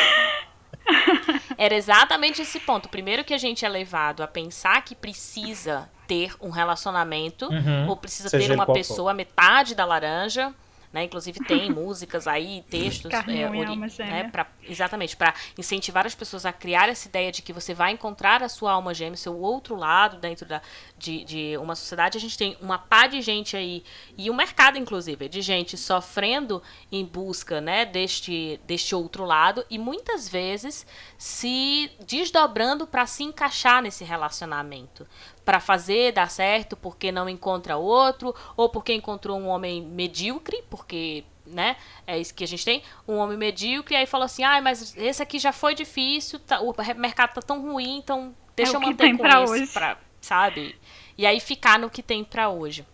[1.56, 2.88] Era exatamente esse ponto.
[2.88, 7.88] Primeiro que a gente é levado a pensar que precisa ter um relacionamento, Uhum.
[7.88, 8.80] ou precisa Seja ter uma qual for.
[8.80, 10.52] pessoa metade da laranja.
[10.92, 11.04] Né?
[11.04, 13.76] Inclusive tem músicas aí, textos, Carne, é, ori-
[14.10, 17.92] né, pra- exatamente, para incentivar as pessoas a criar essa ideia de que você vai
[17.92, 20.60] encontrar a sua alma gêmea, seu outro lado dentro da,
[20.98, 22.18] de, de uma sociedade.
[22.18, 23.84] A gente tem uma pá de gente aí,
[24.18, 29.78] e um mercado, inclusive, de gente sofrendo em busca né, deste, deste outro lado, e
[29.78, 30.84] muitas vezes
[31.16, 35.06] se desdobrando para se encaixar nesse relacionamento
[35.50, 41.24] para fazer dar certo porque não encontra outro ou porque encontrou um homem medíocre, porque,
[41.44, 41.74] né,
[42.06, 44.96] é isso que a gente tem, um homem medíocre, e aí falou assim: "Ah, mas
[44.96, 48.80] esse aqui já foi difícil, tá- o mercado tá tão ruim, então deixa É eu
[48.80, 50.78] manter com pra esse hoje." pra, sabe?
[51.18, 52.86] E aí ficar no que tem pra hoje.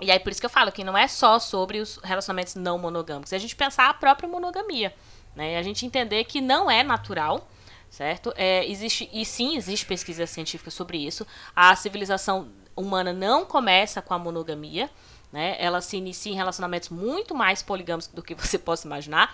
[0.00, 2.76] E aí por isso que eu falo que não é só sobre os relacionamentos não
[2.76, 4.92] monogâmicos, é a gente pensar a própria monogamia,
[5.36, 5.56] né?
[5.58, 7.48] A gente entender que não é natural,
[7.94, 8.32] certo?
[8.36, 11.24] É, existe e sim existe pesquisa científica sobre isso.
[11.54, 14.90] A civilização humana não começa com a monogamia,
[15.32, 15.54] né?
[15.60, 19.32] Ela se inicia em relacionamentos muito mais poligâmicos do que você possa imaginar.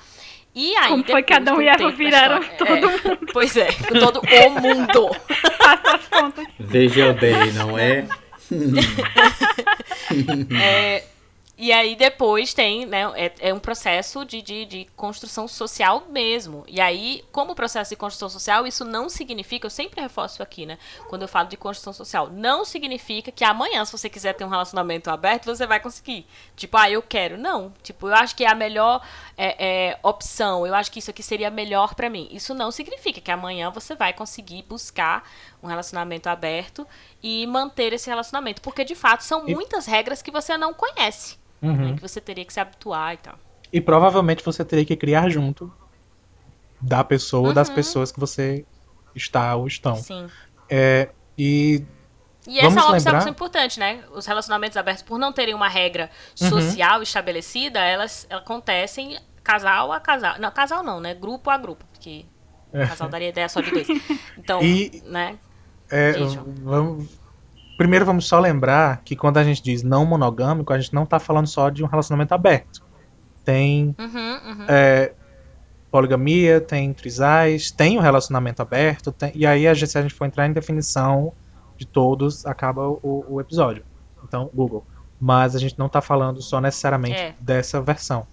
[0.55, 4.21] E aí Como foi Adão com e da viraram história- é, Pois é, com todo
[4.21, 5.11] o mundo.
[6.61, 8.07] Veja bem, não é?
[10.61, 11.05] É,
[11.63, 16.65] e aí depois tem, né, é, é um processo de, de, de construção social mesmo.
[16.67, 20.79] E aí, como processo de construção social, isso não significa, eu sempre reforço aqui, né,
[21.11, 24.49] quando eu falo de construção social, não significa que amanhã, se você quiser ter um
[24.49, 26.27] relacionamento aberto, você vai conseguir.
[26.57, 27.37] Tipo, ah, eu quero.
[27.37, 27.71] Não.
[27.83, 31.23] Tipo, eu acho que é a melhor é, é, opção, eu acho que isso aqui
[31.23, 32.27] seria melhor pra mim.
[32.31, 35.29] Isso não significa que amanhã você vai conseguir buscar
[35.63, 36.87] um relacionamento aberto
[37.23, 38.63] e manter esse relacionamento.
[38.63, 41.97] Porque, de fato, são muitas regras que você não conhece né, Uhum.
[41.97, 43.39] que você teria que se habituar e tal.
[43.73, 45.73] E provavelmente você teria que criar junto
[46.81, 47.75] da pessoa ou das Uhum.
[47.75, 48.65] pessoas que você
[49.15, 49.97] está ou estão.
[49.97, 50.29] Sim.
[50.69, 51.85] É, e
[52.47, 54.03] E essa Vamos é uma lembrar- observação importante, né?
[54.13, 56.49] Os relacionamentos abertos, por não terem uma regra Uhum.
[56.49, 60.37] social estabelecida, elas acontecem casal a casal.
[60.41, 61.15] Não, casal não, né?
[61.15, 61.85] Grupo a grupo.
[61.93, 62.25] Porque
[62.73, 63.87] casal daria ideia só de dois.
[64.39, 65.39] Então, E- né?
[65.91, 66.13] É,
[66.63, 67.09] vamos-
[67.81, 71.19] Primeiro vamos só lembrar que quando a gente diz não monogâmico, a gente não tá
[71.19, 72.83] falando só de um relacionamento aberto.
[73.43, 74.05] Tem Uhum,
[74.51, 74.67] uhum.
[74.69, 75.15] é,
[75.91, 80.13] poligamia, tem trisais, tem o relacionamento aberto, tem- e aí a gente, se a gente
[80.13, 81.33] for entrar em definição
[81.79, 83.83] de todos, acaba o, o episódio.
[84.23, 84.85] Então, Google.
[85.19, 87.35] Mas a gente não tá falando só necessariamente É.
[87.41, 88.27] dessa versão.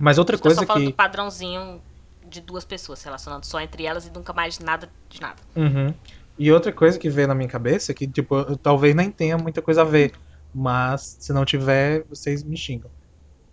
[0.00, 0.90] Mas outra tô coisa só falando que.
[0.92, 1.78] do padrãozinho
[2.26, 5.36] de duas pessoas se relacionando só entre elas e nunca mais nada de nada.
[5.54, 5.92] Uhum.
[6.38, 9.62] E outra coisa que veio na minha cabeça, que tipo, eu talvez nem tenha muita
[9.62, 10.12] coisa a ver,
[10.54, 12.90] mas se não tiver, vocês me xingam.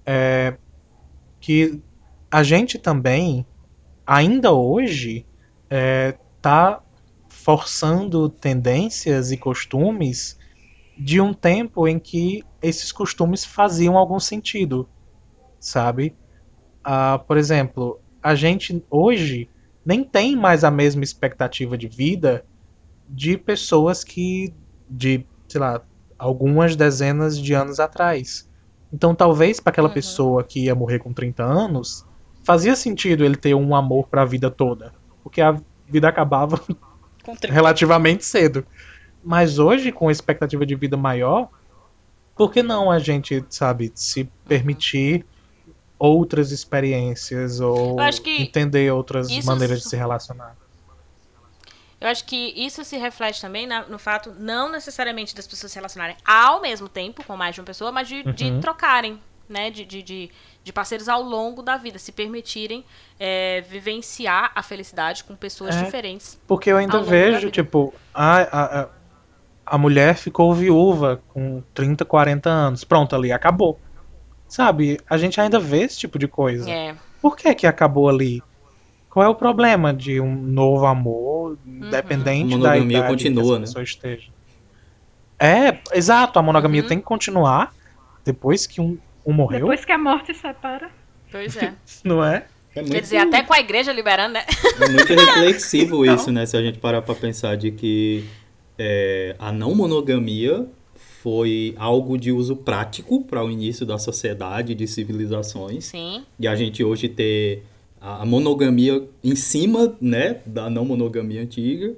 [0.05, 0.57] É
[1.39, 1.81] que
[2.31, 3.45] a gente também,
[4.05, 5.25] ainda hoje,
[5.69, 6.81] é, tá
[7.29, 10.37] forçando tendências e costumes
[10.97, 14.89] de um tempo em que esses costumes faziam algum sentido,
[15.59, 16.15] sabe?
[16.83, 19.49] Ah, por exemplo, a gente hoje
[19.85, 22.45] nem tem mais a mesma expectativa de vida
[23.09, 24.53] de pessoas que
[24.89, 25.81] de, sei lá,
[26.17, 28.47] algumas dezenas de anos atrás.
[28.91, 29.93] Então, talvez para aquela Uhum.
[29.93, 32.05] pessoa que ia morrer com 30 anos,
[32.43, 34.93] fazia sentido ele ter um amor para a vida toda,
[35.23, 36.59] porque a vida acabava
[37.47, 38.65] relativamente cedo.
[39.23, 41.49] Mas hoje, com a expectativa de vida maior,
[42.35, 45.25] por que não a gente, sabe, se permitir
[45.99, 47.97] outras experiências ou
[48.41, 50.57] entender outras maneiras de se relacionar?
[52.01, 55.77] Eu acho que isso se reflete também na- no fato, não necessariamente das pessoas se
[55.77, 58.59] relacionarem ao mesmo tempo com mais de uma pessoa, mas de, de Uhum.
[58.61, 59.19] trocarem.
[59.49, 60.29] né, de, de, de,
[60.63, 62.85] de parceiros ao longo da vida, se permitirem
[63.19, 65.83] é, vivenciar a felicidade com pessoas É.
[65.83, 66.39] diferentes.
[66.45, 68.89] Porque eu ainda vejo, tipo, a, a, a,
[69.65, 72.83] a mulher ficou viúva com 30, 40 anos.
[72.83, 73.79] Pronto, ali, acabou.
[74.47, 74.99] Sabe?
[75.09, 76.69] A gente ainda vê esse tipo de coisa.
[76.69, 78.43] É, Por que que acabou ali?
[79.09, 83.59] Qual é o problema de um novo amor, independente A da monogamia idade continua, que
[83.59, 83.65] né?
[83.65, 84.29] pessoa esteja?
[85.39, 86.87] É, exato, a monogamia Uhum.
[86.87, 87.73] tem que continuar
[88.25, 90.89] depois que um, um morreu, Depois que a morte separa.
[91.31, 91.73] pois é.
[92.03, 92.45] não é?
[92.71, 94.43] É Quer muito, dizer, até com a igreja liberando, né?
[94.79, 96.45] é muito reflexivo isso, né?
[96.45, 98.25] Se a gente parar pra pensar de que
[98.77, 100.67] é, a não monogamia
[101.23, 105.85] foi algo de uso prático para o início da sociedade, de civilizações.
[105.85, 106.23] Sim.
[106.39, 107.63] E a gente hoje ter
[108.01, 111.95] a a monogamia em cima, né, da não monogamia antiga.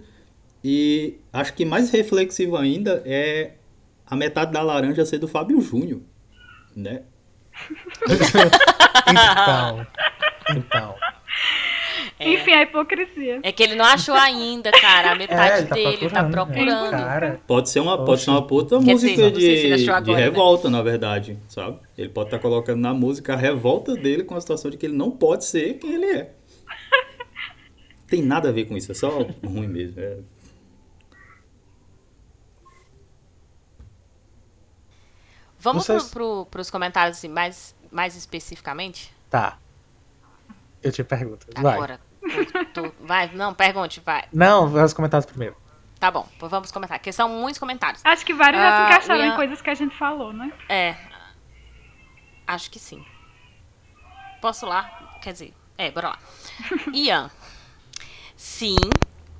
[0.63, 3.53] E acho que mais reflexivo ainda é
[4.05, 6.01] a metade da laranja ser do Fábio Júnior,
[6.75, 7.03] né?
[9.11, 9.87] Então,
[10.55, 10.95] então.
[12.23, 12.33] É.
[12.33, 13.39] Enfim, a hipocrisia.
[13.41, 15.11] É que ele não achou ainda, cara.
[15.11, 16.91] A metade É, ele tá dele tá procurando, procurando.
[16.91, 16.97] né?
[16.97, 20.03] Cara, Pode ser uma, pode ser uma puta Quer música dizer, se de, achou agora,
[20.03, 20.17] de né?
[20.29, 21.79] revolta, na verdade, sabe?
[21.97, 24.95] Ele pode estar colocando na música a revolta dele com a situação de que ele
[24.95, 26.31] não pode ser quem ele é.
[28.07, 29.09] Tem nada a ver com isso, é só
[29.43, 29.99] ruim mesmo.
[29.99, 30.17] é.
[35.59, 39.13] Vamos Vocês- pro, pro, pros comentários assim, mais, mais especificamente?
[39.29, 39.57] tá.
[40.83, 41.45] Eu te pergunto.
[41.61, 41.75] Vai.
[41.75, 41.97] Agora.
[41.99, 42.10] Tu-
[42.73, 44.23] tu- vai, não, pergunte, vai.
[44.31, 45.55] Não, vai os comentários primeiro.
[45.99, 48.01] Tá bom, vamos comentar, porque são muitos comentários.
[48.03, 50.33] Acho que vários já Ah, se encaixaram o Ian- em coisas que a gente falou,
[50.33, 50.51] né?
[50.67, 50.95] É.
[52.47, 53.05] Acho que sim.
[54.41, 55.17] Posso lá?
[55.21, 56.17] Quer dizer, é, bora lá.
[56.93, 57.29] Ian.
[58.35, 58.75] Sim,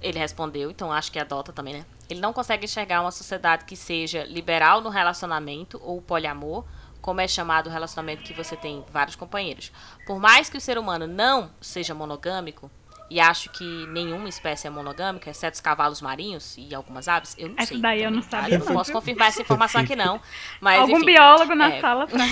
[0.02, 1.86] ele respondeu, então acho que adota também, né?
[2.10, 6.64] Ele não consegue enxergar uma sociedade que seja liberal no relacionamento ou poliamor,
[7.02, 9.72] como é chamado o relacionamento que você tem vários companheiros.
[10.06, 12.70] Por mais que o ser humano não seja monogâmico,
[13.10, 17.50] e acho que nenhuma espécie é monogâmica, exceto os cavalos marinhos e algumas aves, eu
[17.50, 17.82] não Essa sei.
[17.82, 18.42] daí eu também, não tá?
[18.42, 18.74] sabia, Eu não não.
[18.74, 20.22] posso confirmar essa informação aqui não.
[20.62, 21.08] Mas, Algum enfim.
[21.08, 21.82] biólogo na é.
[21.82, 22.24] sala pra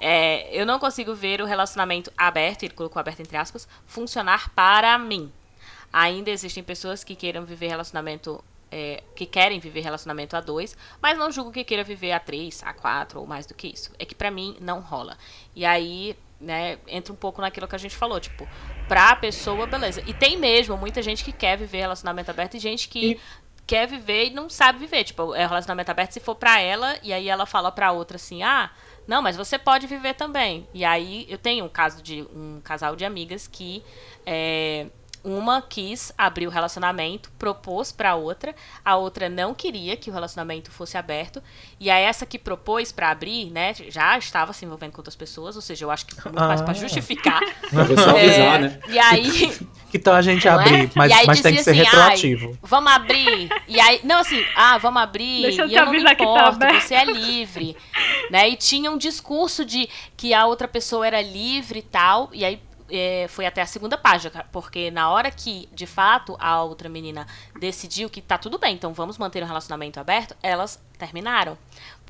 [0.00, 4.96] É, eu não consigo ver o relacionamento aberto, ele colocou aberto entre aspas, funcionar para
[4.98, 5.30] mim.
[5.92, 11.18] Ainda existem pessoas que queiram viver relacionamento, é, que querem viver relacionamento a dois, mas
[11.18, 13.90] não julgo que queira viver a três, a quatro ou mais do que isso.
[13.98, 15.16] É que pra mim não rola.
[15.56, 18.48] E aí, né, entra um pouco naquilo que a gente falou, tipo,
[18.88, 20.02] pra pessoa, beleza.
[20.06, 23.20] E tem mesmo muita gente que quer viver relacionamento aberto e gente que E-
[23.66, 25.04] quer viver e não sabe viver.
[25.04, 28.42] Tipo, é relacionamento aberto se for pra ela, e aí ela fala pra outra assim,
[28.42, 28.70] ah,
[29.06, 30.66] não, mas você pode viver também.
[30.74, 33.82] E aí eu tenho um caso de um casal de amigas que
[34.26, 34.86] é,
[35.22, 38.54] uma quis abrir o relacionamento, propôs pra outra,
[38.84, 41.42] a outra não queria que o relacionamento fosse aberto,
[41.78, 45.56] e aí essa que propôs pra abrir, né, já estava se envolvendo com outras pessoas,
[45.56, 46.72] ou seja, eu acho que muito mais Ah.
[46.74, 47.40] justificar.
[47.72, 48.80] Eu vou só avisar, É, né?
[48.88, 49.58] E aí
[49.90, 50.64] Que tal a gente Não é?
[50.64, 52.58] abrir, mas, mas tem que dizia ser assim, retroativo.
[52.62, 53.48] Vamos abrir.
[53.66, 55.42] E aí, não, assim, ah, vamos abrir.
[55.42, 56.80] Deixa eu e te eu não me tá importo, aberto.
[56.82, 57.76] você é livre.
[58.30, 58.48] né?
[58.48, 62.30] E tinha um discurso de que a outra pessoa era livre e tal.
[62.32, 66.62] E aí é, foi até a segunda página, porque na hora que, de fato, a
[66.62, 67.26] outra menina
[67.58, 71.56] decidiu que tá tudo bem, então vamos manter o relacionamento aberto, elas terminaram.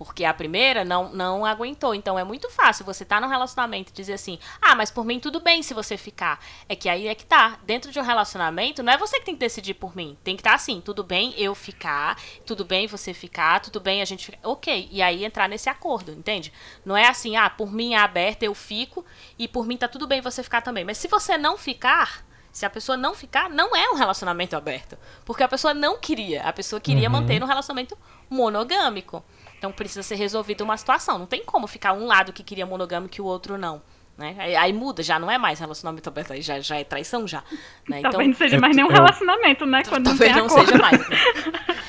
[0.00, 1.94] Porque a primeira não, não aguentou.
[1.94, 5.20] Então é muito fácil você tá num relacionamento e dizer assim: ah, mas por mim
[5.20, 6.42] tudo bem se você ficar.
[6.66, 7.58] É que aí é que tá.
[7.64, 10.16] Dentro de um relacionamento, não é você que tem que decidir por mim.
[10.24, 14.00] Tem que estar tá assim: tudo bem eu ficar, tudo bem você ficar, tudo bem
[14.00, 14.38] a gente ficar.
[14.48, 14.88] Ok.
[14.90, 16.50] E aí entrar nesse acordo, entende?
[16.82, 19.04] Não é assim: ah, por mim é aberto, eu fico,
[19.38, 20.82] e por mim tá tudo bem você ficar também.
[20.82, 22.24] Mas se você não ficar.
[22.52, 24.98] Se a pessoa não ficar, não é um relacionamento aberto.
[25.24, 26.42] Porque a pessoa não queria.
[26.42, 27.96] A pessoa queria manter um relacionamento
[28.28, 29.22] monogâmico.
[29.60, 31.18] Então precisa ser resolvida uma situação.
[31.18, 33.82] Não tem como ficar um lado que queria monogâmico e o outro não.
[34.16, 34.34] Né?
[34.38, 37.42] Aí, aí muda, já não é mais relacionamento aberto, aí já, já é traição já.
[37.86, 38.00] Né?
[38.00, 39.82] Talvez não seja mais nenhum eu- relacionamento, né?
[39.86, 40.66] Quando não talvez não acordo.
[40.66, 40.98] seja mais.
[40.98, 41.16] né?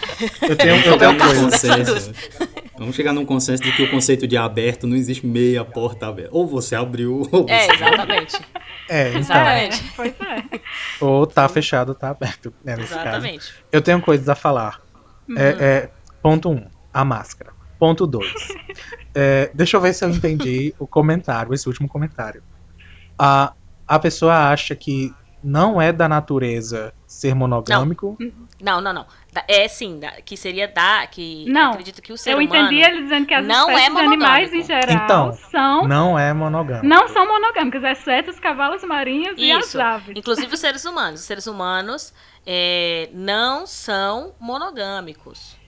[0.47, 2.13] Eu tenho, eu é tenho dessa Consenso.
[2.77, 6.29] Vamos chegar num consenso de que o conceito de aberto não existe meia porta aberta.
[6.31, 8.41] Ou você abriu, ou você É, exatamente.
[8.88, 9.79] É, então, Exatamente.
[9.79, 10.60] É, pois é.
[10.99, 13.01] ou tá fechado ou tá aberto, né, nesse caso.
[13.07, 13.53] Exatamente.
[13.71, 14.79] Eu tenho coisas a falar.
[15.27, 15.38] Uhum.
[15.38, 15.89] É, é,
[16.21, 17.51] ponto 1, um, a máscara.
[17.82, 18.32] Ponto 2.
[19.56, 22.44] deixa eu ver se eu entendi o comentário, esse último comentário.
[23.17, 23.54] A,
[23.88, 25.12] a pessoa acha que
[25.44, 28.15] não é da natureza ser monogâmico.
[28.62, 29.08] Não, não, não.
[29.34, 31.08] Da- É sim, que seria da.
[31.08, 32.67] Que Não, eu acredito que o ser Eu humano.
[32.67, 34.67] entendi ele dizendo que as não é animais em monogâmico.
[34.67, 36.86] geral Então, são, Não é monogâmico.
[36.86, 39.82] não são monogâmicas, exceto os cavalos marinhos e as Isso.
[39.82, 40.15] aves.
[40.15, 41.22] Inclusive os seres humanos.
[41.22, 42.13] Os seres humanos
[42.46, 45.60] é, não são monogâmicos.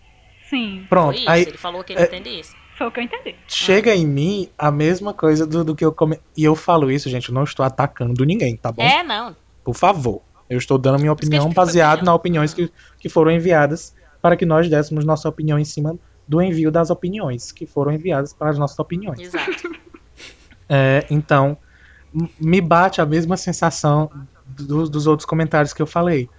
[0.53, 0.85] Sim.
[0.89, 1.29] Pronto, Foi isso.
[1.29, 2.55] aí Ele falou que ele é- entende isso.
[2.77, 3.35] Foi o que eu entendi.
[3.47, 6.19] Chega em mim a mesma coisa do, do que eu come...
[6.35, 8.81] E eu falo isso, gente, eu não estou atacando ninguém, tá bom?
[8.83, 9.35] É, não.
[9.63, 10.21] Por favor.
[10.49, 12.05] Eu estou dando minha opinião baseada opinião.
[12.13, 15.95] nas opiniões que, que foram enviadas para que nós dessemos nossa opinião em cima
[16.27, 19.19] do envio das opiniões que foram enviadas para as nossas opiniões.
[19.19, 19.71] Exato.
[20.69, 21.57] É, então,
[22.39, 24.09] me bate a mesma sensação
[24.47, 26.29] do- dos outros comentários que eu falei.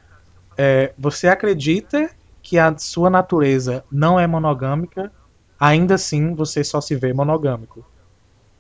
[0.57, 2.11] É, você acredita
[2.45, 5.11] que a sua natureza não é monogâmica,
[5.59, 7.85] ainda assim você só se vê monogâmico.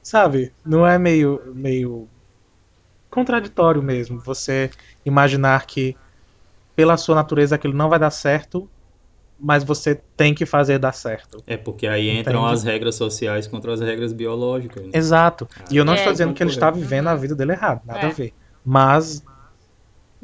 [0.03, 0.53] Sabe?
[0.64, 2.09] Não é meio, meio
[3.11, 4.70] contraditório mesmo você
[5.05, 5.97] imaginar que
[6.75, 8.68] pela sua natureza aquilo não vai dar certo,
[9.38, 11.42] mas você tem que fazer dar certo.
[11.47, 12.55] É porque aí entram Entende?
[12.55, 14.83] as regras sociais contra as regras biológicas.
[14.83, 14.90] né?
[14.94, 15.47] Exato.
[15.70, 16.81] E eu não É, estou dizendo que ele está concordo.
[16.88, 18.07] vivendo a vida dele errado, nada É.
[18.07, 18.33] a ver.
[18.64, 19.23] Mas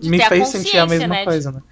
[0.01, 1.63] De me ter a fez sentir a consciência, mesma né, de- coisa, né?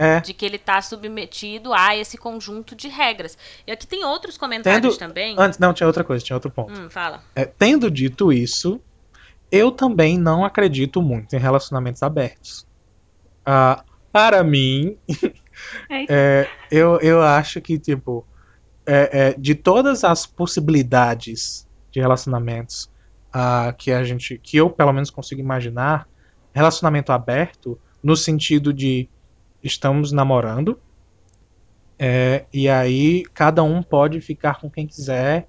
[0.00, 0.20] É.
[0.20, 3.36] de que ele está submetido a esse conjunto de regras.
[3.66, 5.34] E aqui tem outros comentários Tendo- também.
[5.36, 6.72] Antes, não, tinha outra coisa, tinha outro ponto.
[6.72, 7.20] Hum, fala.
[7.34, 8.80] É, tendo dito isso,
[9.50, 12.64] eu também não acredito muito em relacionamentos abertos.
[13.44, 15.34] Ah, para mim, Eita.
[16.14, 18.24] é, eu, eu acho que, tipo,
[18.86, 22.88] é, é, de todas as possibilidades de relacionamentos
[23.32, 26.06] ah, que a gente, que eu pelo menos consigo imaginar,
[26.58, 29.08] relacionamento aberto, no sentido de
[29.62, 30.78] estamos namorando,
[31.98, 35.48] é, e aí cada um pode ficar com quem quiser,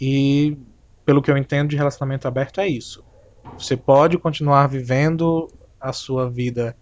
[0.00, 0.56] e
[1.04, 3.04] pelo que eu entendo de relacionamento aberto é isso.
[3.58, 5.48] Você pode continuar vivendo
[5.80, 6.76] a sua vida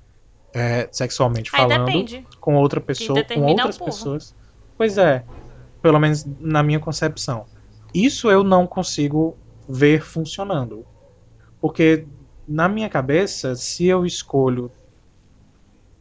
[0.52, 2.26] é, sexualmente Aí falando depende.
[2.40, 4.35] com outra pessoa, com outras pessoas.
[4.76, 5.24] Pois é,
[5.83, 7.46] pelo menos na minha concepção.
[7.94, 9.37] Isso eu não consigo
[9.68, 10.85] ver funcionando.
[11.61, 12.07] Porque
[12.46, 14.70] na minha cabeça, se eu escolho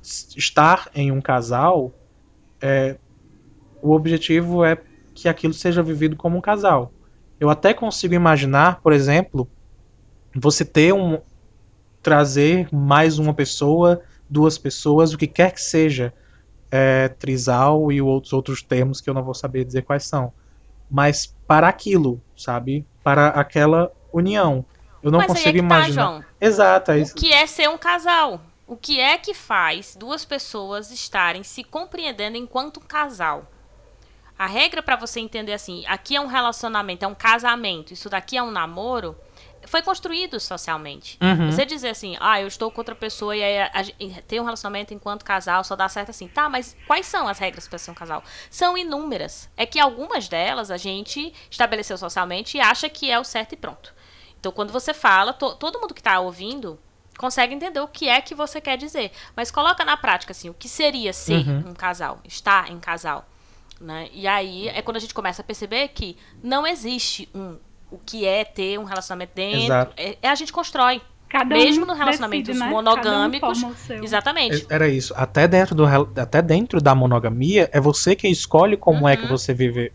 [0.02, 1.92] estar em um casal,
[2.62, 2.98] é,
[3.82, 4.78] o objetivo é
[5.14, 6.92] que aquilo seja vivido como um casal.
[7.40, 9.50] Eu até consigo imaginar, por exemplo,
[10.36, 11.20] você ter um
[12.02, 16.14] trazer mais uma pessoa, duas pessoas, o que quer que seja,
[16.70, 20.32] é, trisal e outros outros termos que eu não vou saber dizer quais são,
[20.90, 22.86] mas para aquilo, sabe?
[23.04, 24.66] Para aquela união.
[25.06, 26.04] Eu não Mas aí é consigo tá, imaginar.
[26.04, 26.26] João.
[26.42, 27.16] Exato, é O isso.
[27.16, 28.42] que é ser um casal?
[28.66, 33.46] O que é que faz duas pessoas estarem se compreendendo enquanto um casal?
[34.38, 38.36] A regra para você entender assim, aqui é um relacionamento, é um casamento, isso daqui
[38.36, 39.16] é um namoro,
[39.68, 41.20] foi construído socialmente.
[41.22, 41.52] Uhum.
[41.52, 44.44] Você dizer assim, ah, eu estou com outra pessoa e aí a, a, ter um
[44.44, 46.28] relacionamento enquanto casal só dá certo assim.
[46.28, 48.24] Tá, mas quais são as regras para ser um casal?
[48.50, 49.50] São inúmeras.
[49.56, 53.58] É que algumas delas a gente estabeleceu socialmente e acha que é o certo e
[53.58, 53.94] pronto.
[54.40, 56.80] Então, quando você fala, to, todo mundo que está ouvindo
[57.18, 59.12] consegue entender o que é que você quer dizer.
[59.36, 61.70] Mas coloca na prática, assim, o que seria ser Uhum.
[61.70, 63.26] um casal, estar em casal.
[63.80, 64.10] Né?
[64.14, 67.58] E aí é quando a gente começa a perceber que não existe um
[67.92, 69.94] o que é ter um relacionamento dentro.
[69.96, 71.02] É, é a gente constrói.
[71.30, 72.70] Cada Mesmo um no relacionamentos decide, né?
[72.72, 74.04] monogâmicos, Cada um forma o seu.
[74.04, 74.66] Exatamente.
[74.70, 75.14] Era isso.
[75.16, 79.30] Até dentro, do, até dentro da monogamia, é você quem escolhe como é que Uhum.
[79.30, 79.92] você vive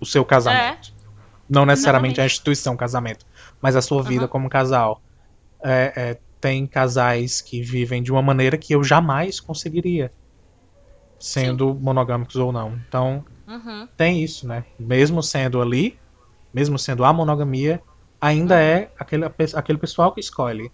[0.00, 0.92] o seu casamento.
[1.48, 2.32] Não necessariamente a Exatamente.
[2.32, 3.26] instituição casamento,
[3.64, 4.30] mas a sua vida Uhum.
[4.30, 5.02] como casal.
[5.64, 10.12] É, é, tem casais que vivem de uma maneira que eu jamais conseguiria,
[11.18, 12.76] sendo monogâmicos ou não.
[12.86, 13.88] Então, Uhum.
[13.96, 14.64] tem isso, né?
[14.78, 15.98] Mesmo sendo ali,
[16.54, 17.82] mesmo sendo a monogamia,
[18.20, 20.70] ainda é aquele, aquele pessoal que escolhe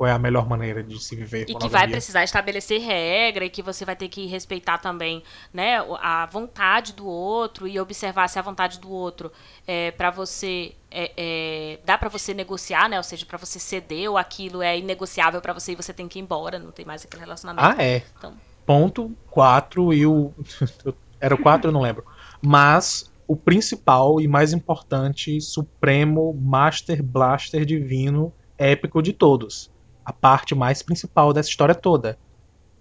[0.00, 3.50] qual é a melhor maneira de se viver E que vai precisar estabelecer regra e
[3.50, 8.38] que você vai ter que respeitar também, né, a vontade do outro e observar se
[8.38, 9.30] a vontade do outro
[9.66, 14.10] é para você é, é, dá para você negociar, né, ou seja, para você ceder
[14.10, 17.04] ou aquilo é inegociável para você e você tem que ir embora, não tem mais
[17.04, 17.62] aquele relacionamento.
[17.62, 18.02] Ah, é.
[18.16, 18.32] Então.
[18.64, 20.32] Ponto 4 e o.
[21.20, 22.06] Era o 4, eu não lembro.
[22.40, 29.69] Mas o principal e mais importante, supremo, master blaster divino, épico de todos.
[30.04, 32.18] A parte mais principal dessa história toda.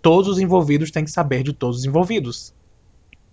[0.02, 2.54] Todos os envolvidos têm que saber de todos os envolvidos.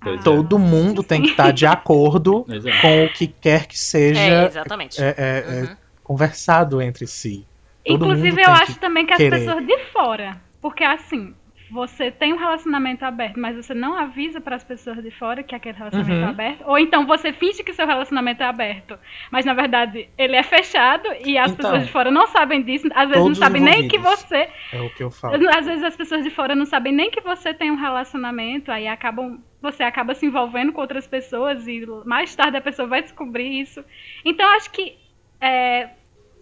[0.01, 0.23] Pois é.
[0.23, 5.01] Todo mundo tem que estar de acordo com o que quer que É, seja exatamente.
[5.03, 5.77] é, é, é, Uhum.
[6.03, 7.47] conversado entre si.
[7.85, 9.39] Todo Inclusive, eu que acho também que as querer.
[9.45, 10.41] pessoas de fora.
[10.61, 11.35] Porque assim,
[11.71, 15.55] você tem um relacionamento aberto, mas você não avisa para as pessoas de fora que
[15.55, 16.27] aquele relacionamento Uhum.
[16.27, 16.63] é aberto.
[16.67, 18.99] Ou então você finge que seu relacionamento é aberto,
[19.31, 22.89] mas na verdade ele é fechado e as Então, pessoas de fora não sabem disso.
[22.95, 24.49] Às vezes não sabem nem que você.
[24.73, 25.35] É o que eu falo.
[25.51, 28.87] Às vezes as pessoas de fora não sabem nem que você tem um relacionamento, aí
[28.87, 29.41] acabam.
[29.61, 33.85] Você acaba se envolvendo com outras pessoas e mais tarde a pessoa vai descobrir isso.
[34.25, 34.97] Então acho que
[35.41, 35.89] é,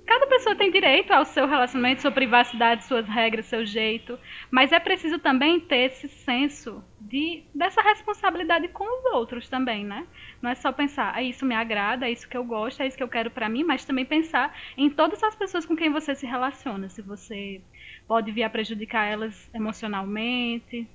[0.07, 4.19] cada pessoa tem direito ao seu relacionamento, sua privacidade, suas regras, seu jeito.
[4.51, 10.07] Mas é preciso também ter esse senso de, dessa responsabilidade com os outros também, né?
[10.43, 12.97] Não é só pensar, ah, isso me agrada, é isso que eu gosto, é isso
[12.97, 16.15] que eu quero para mim, mas também pensar em todas as pessoas com quem você
[16.15, 16.89] se relaciona.
[16.89, 17.61] Se você
[18.07, 20.87] pode vir a prejudicar elas emocionalmente,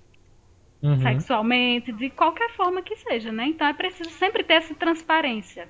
[0.81, 0.99] uhum.
[1.01, 3.47] sexualmente, de qualquer forma que seja, né?
[3.47, 5.67] Então é preciso sempre ter essa transparência.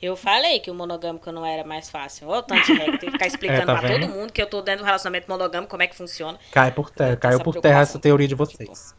[0.00, 2.28] Eu falei que o monogâmico não era mais fácil.
[2.28, 4.06] Ô, tanto de regra, tem que ficar explicando é, tá pra vendo?
[4.06, 6.38] todo mundo que eu tô dentro do relacionamento monogâmico, como é que funciona.
[6.50, 8.94] Cai por terra, caiu por terra essa teoria de vocês.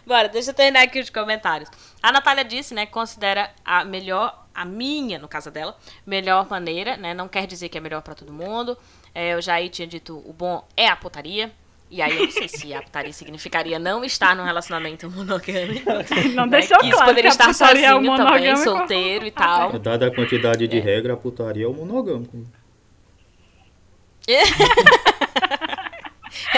[0.05, 1.69] Bora, deixa eu terminar aqui os comentários.
[2.01, 6.97] A Natália disse, né, que considera a melhor, a minha, no caso dela, melhor maneira,
[6.97, 7.13] né?
[7.13, 8.77] Não quer dizer que é melhor para todo mundo.
[9.13, 11.51] É, eu já aí tinha dito, o bom é a putaria.
[11.91, 15.89] E aí eu não sei se a putaria significaria não estar num relacionamento monogâmico.
[16.35, 16.59] Não né?
[16.59, 19.79] deixou que claro poderia estar é sozinho é também, solteiro e tal.
[19.79, 20.79] Dada a quantidade de é.
[20.79, 22.37] regra, a putaria é o monogâmico.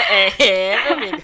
[0.08, 1.22] É, meu amigo.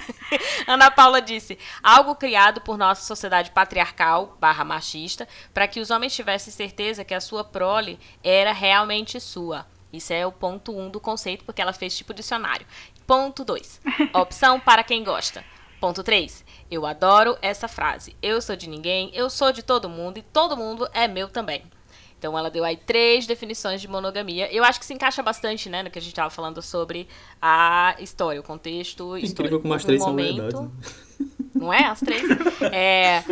[0.66, 6.14] Ana Paula disse: algo criado por nossa sociedade patriarcal barra machista para que os homens
[6.14, 9.66] tivessem certeza que a sua prole era realmente sua.
[9.92, 12.66] Isso é o ponto 1 um do conceito, porque ela fez tipo dicionário.
[13.08, 13.80] Ponto 2.
[14.12, 15.42] Opção para quem gosta.
[15.80, 16.44] Ponto 3.
[16.70, 18.14] Eu adoro essa frase.
[18.20, 21.62] Eu sou de ninguém, eu sou de todo mundo e todo mundo é meu também.
[22.18, 24.52] Então ela deu aí três definições de monogamia.
[24.52, 27.08] Eu acho que se encaixa bastante, né, no que a gente estava falando sobre
[27.40, 30.50] a história, o contexto Incrível histórico como as três momento.
[30.50, 31.07] são verdade.
[31.54, 31.84] Não é?
[31.84, 32.22] As três.
[32.72, 33.22] É,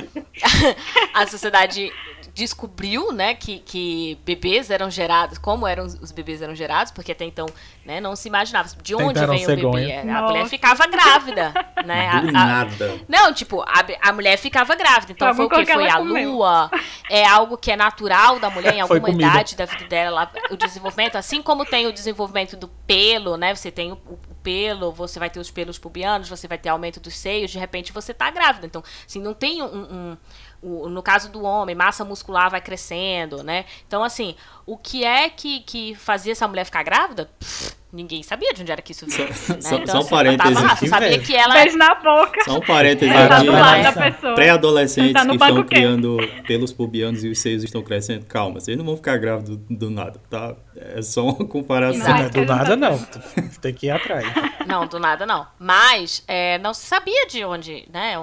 [1.15, 1.93] a sociedade
[2.37, 7.25] descobriu, né, que, que bebês eram gerados, como eram os bebês eram gerados, porque até
[7.25, 7.47] então,
[7.83, 9.93] né, não se imaginava de onde Tentaram vem o bebê.
[10.11, 12.09] A mulher ficava grávida, né?
[12.09, 13.01] A, a, nada.
[13.09, 15.13] Não, tipo, a, a mulher ficava grávida.
[15.13, 16.71] Então foi o que foi a lua,
[17.09, 21.17] é algo que é natural da mulher em alguma idade da vida dela, o desenvolvimento,
[21.17, 23.55] assim como tem o desenvolvimento do pelo, né?
[23.55, 27.01] Você tem o, o pelo, você vai ter os pelos pubianos, você vai ter aumento
[27.01, 28.65] dos seios, de repente você tá grávida.
[28.65, 30.17] Então, assim, não tem um, um
[30.67, 33.65] o, no caso do homem, massa muscular vai crescendo, né?
[33.87, 34.35] Então, assim,
[34.67, 37.31] o que é que, que fazia essa mulher ficar grávida?
[37.39, 39.33] Pff, ninguém sabia de onde era que isso vinha.
[39.33, 39.61] Só, né?
[39.61, 41.55] só, então, só um assim, parênteses lá, aqui, sabia que ela...
[41.55, 42.45] Beijo na boca.
[42.45, 44.35] Só um parênteses é, aqui.
[44.35, 46.17] Pré-adolescentes tá que estão criando
[46.49, 48.27] pelos pubianos e os seios estão crescendo.
[48.27, 50.57] Calma, vocês não vão ficar grávidos do, do nada, tá?
[50.75, 52.09] É só uma comparação.
[52.09, 52.99] Não, do nada não.
[53.63, 54.27] Tem que ir atrás.
[54.67, 55.47] Não, do nada não.
[55.61, 58.17] Mas é, não se sabia de onde, né?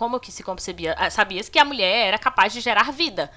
[0.00, 0.94] Como que se concebia?
[0.96, 3.30] Ah, sabia-se que a mulher era capaz de gerar vida,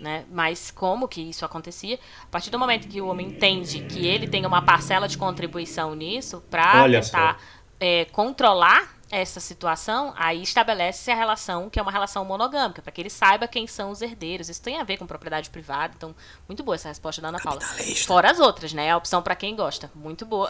[0.00, 0.24] né?
[0.28, 1.96] Mas como que isso acontecia?
[2.24, 5.94] A partir do momento que o homem entende que ele tem uma parcela de contribuição
[5.94, 7.40] nisso para tentar
[7.78, 13.00] é, controlar essa situação, aí estabelece a relação que é uma relação monogâmica, para que
[13.00, 14.48] ele saiba quem são os herdeiros.
[14.48, 16.12] Isso tem a ver com propriedade privada, então
[16.48, 17.60] muito boa essa resposta da Ana Paula.
[18.04, 18.90] Fora as outras, né?
[18.90, 20.48] A opção para quem gosta, muito boa.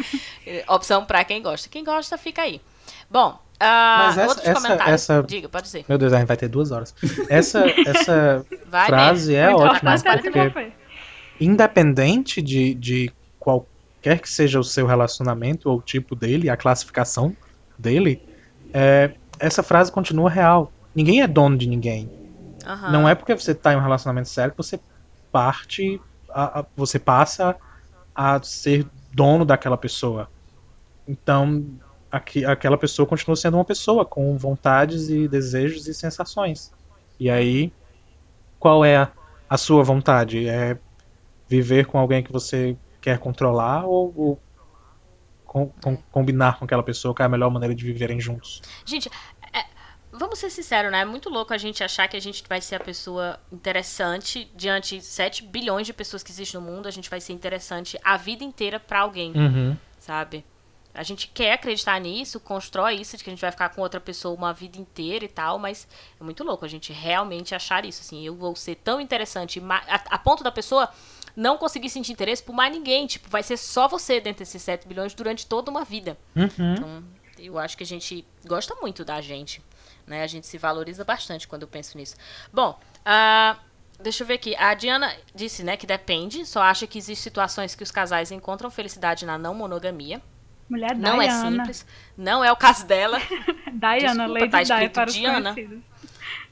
[0.66, 1.68] opção para quem gosta.
[1.68, 2.62] Quem gosta fica aí.
[3.10, 5.84] Bom, Uh, Mas essa, essa, essa, Diga, pode ser.
[5.88, 6.94] Meu Deus, a gente vai ter duas horas.
[7.30, 8.44] Essa, essa
[8.86, 9.46] frase mesmo.
[9.46, 10.72] é Muito ótima, porque
[11.40, 17.34] independente de, de qualquer que seja o seu relacionamento ou o tipo dele, a classificação
[17.78, 18.20] dele,
[18.72, 20.72] é, essa frase continua real.
[20.94, 22.10] Ninguém é dono de ninguém.
[22.66, 22.90] Uhum.
[22.90, 24.80] Não é porque você está em um relacionamento sério que você
[25.30, 27.56] parte, a, a, você passa
[28.14, 30.28] a ser dono daquela pessoa.
[31.06, 31.64] Então,
[32.14, 36.72] aqui, aquela pessoa continua sendo uma pessoa com vontades e desejos e sensações.
[37.18, 37.72] E aí,
[38.58, 39.10] qual é a,
[39.50, 40.48] a sua vontade?
[40.48, 40.78] É
[41.48, 44.40] viver com alguém que você quer controlar ou, ou
[45.44, 48.62] com, com, combinar com aquela pessoa que é a melhor maneira de viverem juntos?
[48.84, 49.10] Gente,
[49.52, 49.64] é,
[50.12, 51.00] vamos ser sinceros, né?
[51.00, 54.98] É muito louco a gente achar que a gente vai ser a pessoa interessante diante
[54.98, 56.86] de 7 bilhões de pessoas que existem no mundo.
[56.86, 59.76] A gente vai ser interessante a vida inteira para alguém, uhum.
[59.98, 60.44] sabe?
[60.94, 64.00] A gente quer acreditar nisso, constrói isso de que a gente vai ficar com outra
[64.00, 65.88] pessoa uma vida inteira e tal, mas
[66.20, 68.00] é muito louco a gente realmente achar isso.
[68.00, 70.88] Assim, eu vou ser tão interessante a, a ponto da pessoa
[71.36, 73.06] não conseguir sentir interesse por mais ninguém.
[73.06, 76.16] Tipo, vai ser só você dentro desses 7 bilhões durante toda uma vida.
[76.36, 76.74] Uhum.
[76.74, 77.04] Então,
[77.38, 79.60] eu acho que a gente gosta muito da gente.
[80.06, 80.22] Né?
[80.22, 82.14] A gente se valoriza bastante quando eu penso nisso.
[82.52, 83.58] Bom, uh,
[84.00, 84.54] deixa eu ver aqui.
[84.56, 88.70] A Diana disse né, que depende, só acha que existem situações que os casais encontram
[88.70, 90.22] felicidade na não monogamia.
[90.68, 91.86] Mulher não é simples.
[92.16, 93.20] Não é o caso dela.
[93.72, 95.56] Diana, Desculpa, Lady tá escrito para Diana.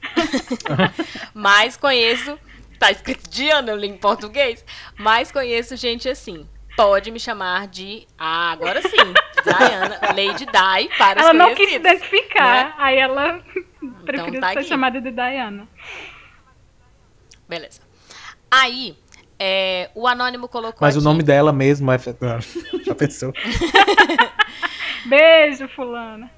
[1.33, 2.37] Mas conheço.
[2.77, 4.63] Tá escrito Diana, eu li em português.
[4.97, 6.47] Mas conheço gente assim.
[6.75, 8.07] Pode me chamar de.
[8.17, 8.89] Ah, agora sim.
[9.43, 12.65] Diana, Lady Di para Ela não quis identificar.
[12.65, 12.73] Né?
[12.77, 13.41] Aí ela
[13.81, 14.67] então preferiu então, tá ser aqui.
[14.67, 15.67] chamada de Diana.
[17.47, 17.81] Beleza.
[18.49, 18.97] Aí,
[19.45, 21.97] É, o Anônimo colocou Mas o aqui- nome dela mesmo é.
[22.85, 23.33] Já pensou?
[25.05, 26.31] Beijo, fulana.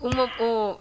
[0.00, 0.80] Uma, o...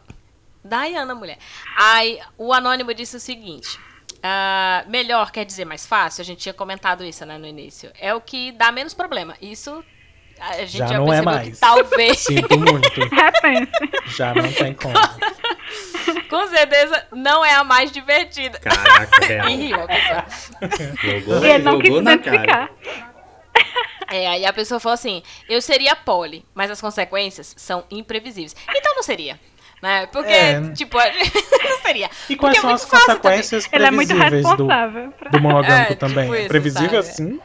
[0.65, 1.37] Diana, mulher.
[1.77, 3.79] Aí, o Anônimo disse o seguinte.
[4.23, 7.91] ah, melhor quer dizer mais fácil, a gente tinha comentado isso né, no início.
[7.99, 9.35] É o que dá menos problema.
[9.39, 9.83] Isso
[10.41, 11.49] a gente Já já, não é mais.
[11.49, 12.89] que talvez, Sinto muito.
[14.07, 14.93] Já não tem como.
[16.29, 18.59] com certeza, não é a mais divertida.
[18.59, 19.49] Caraca, real.
[19.49, 20.25] E pessoa.
[21.03, 22.69] Jogou, E ele não quis identificar.
[24.09, 28.55] É, aí a pessoa falou assim: eu seria poli, mas as consequências são imprevisíveis.
[28.75, 29.39] Então não seria.
[29.81, 30.05] Né?
[30.11, 30.61] Porque, É.
[30.75, 32.07] tipo, não seria.
[32.29, 35.11] E quais Porque é são muito as consequências Ele é muito do, responsável.
[35.11, 36.23] pra- do monogâmico É, também?
[36.25, 37.15] tipo isso, Previsível sabe?
[37.15, 37.39] sim?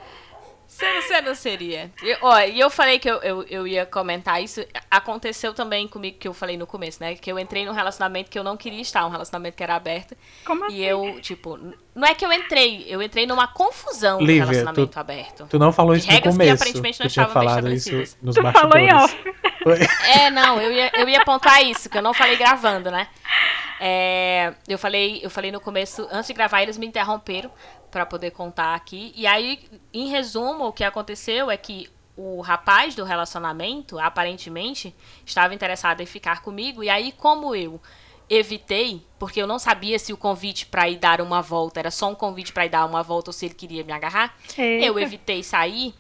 [0.77, 1.91] Você, você não seria.
[2.03, 4.63] E, ó, e eu falei que eu, eu, eu ia comentar isso.
[4.91, 7.15] Aconteceu também comigo que eu falei no começo, né?
[7.15, 10.15] Que eu entrei num relacionamento que eu não queria estar, um relacionamento que era aberto.
[10.45, 10.77] Como assim?
[10.77, 11.59] E eu, tipo,
[11.95, 15.47] não é que eu entrei, eu entrei numa confusão Lívia, no relacionamento tu- aberto.
[15.49, 16.63] Tu não falou isso no regras que começo.
[16.63, 19.17] aparentemente não estavam falado isso nos Tu falou em off.
[20.17, 23.09] É, não, eu ia, eu ia pontuar isso, que eu não falei gravando, né?
[23.81, 27.51] É, eu falei, eu falei no começo, antes de gravar, eles me interromperam
[27.97, 29.11] pra poder contar aqui.
[29.17, 29.59] E aí,
[29.95, 34.95] em resumo, o que aconteceu é que o rapaz do relacionamento, aparentemente,
[35.25, 36.85] estava interessado em ficar comigo.
[36.85, 37.81] E aí, como eu
[38.29, 42.11] evitei, porque eu não sabia se o convite pra ir dar uma volta era só
[42.11, 45.01] um convite pra ir dar uma volta ou se ele queria me agarrar, eu Eita.
[45.01, 45.95] evitei sair.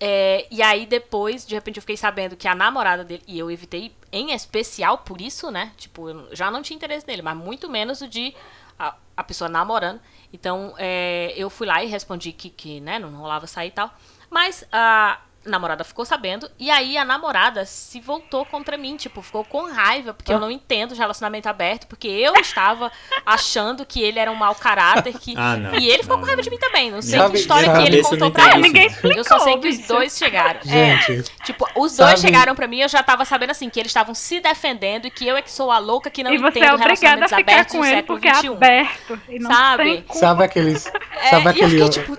[0.00, 3.22] é, e aí depois, de repente, eu fiquei sabendo que a namorada dele.
[3.24, 5.72] E eu evitei em especial por isso, né?
[5.76, 8.34] Tipo, eu já não tinha interesse nele, mas muito menos o de
[8.78, 10.00] a, a pessoa namorando.
[10.32, 13.92] Então, é, eu fui lá e respondi que, que né, não rolava sair e tal.
[14.30, 16.50] Mas a namorada ficou sabendo.
[16.58, 18.96] E aí a namorada se voltou contra mim.
[18.96, 21.86] Tipo, ficou com raiva, porque eu não entendo de relacionamento aberto.
[21.86, 22.90] Porque eu estava
[23.24, 25.16] achando que ele era um mau caráter.
[25.18, 25.78] Que, Ah, não.
[25.78, 26.44] e ele ficou Não, com raiva não.
[26.44, 26.90] de mim também.
[26.90, 28.58] Não sei Sabe- que história que ele contou pra ela.
[28.58, 29.06] Ninguém isso.
[29.06, 30.60] Eu só sei que os dois chegaram.
[30.68, 33.68] É, Gente, tipo, os dois Sabe- chegaram pra mim e eu já tava sabendo assim,
[33.70, 36.32] que eles estavam se defendendo e que eu é que sou a louca que não
[36.32, 38.48] e você entendo é relacionamentos abertos com no ele século porque é XXI.
[38.48, 39.20] aberto.
[39.46, 40.04] Sabe?
[40.12, 40.92] sabe aqueles.
[41.16, 41.70] É, sabe e eu aquele.
[41.70, 42.16] fiquei tipo,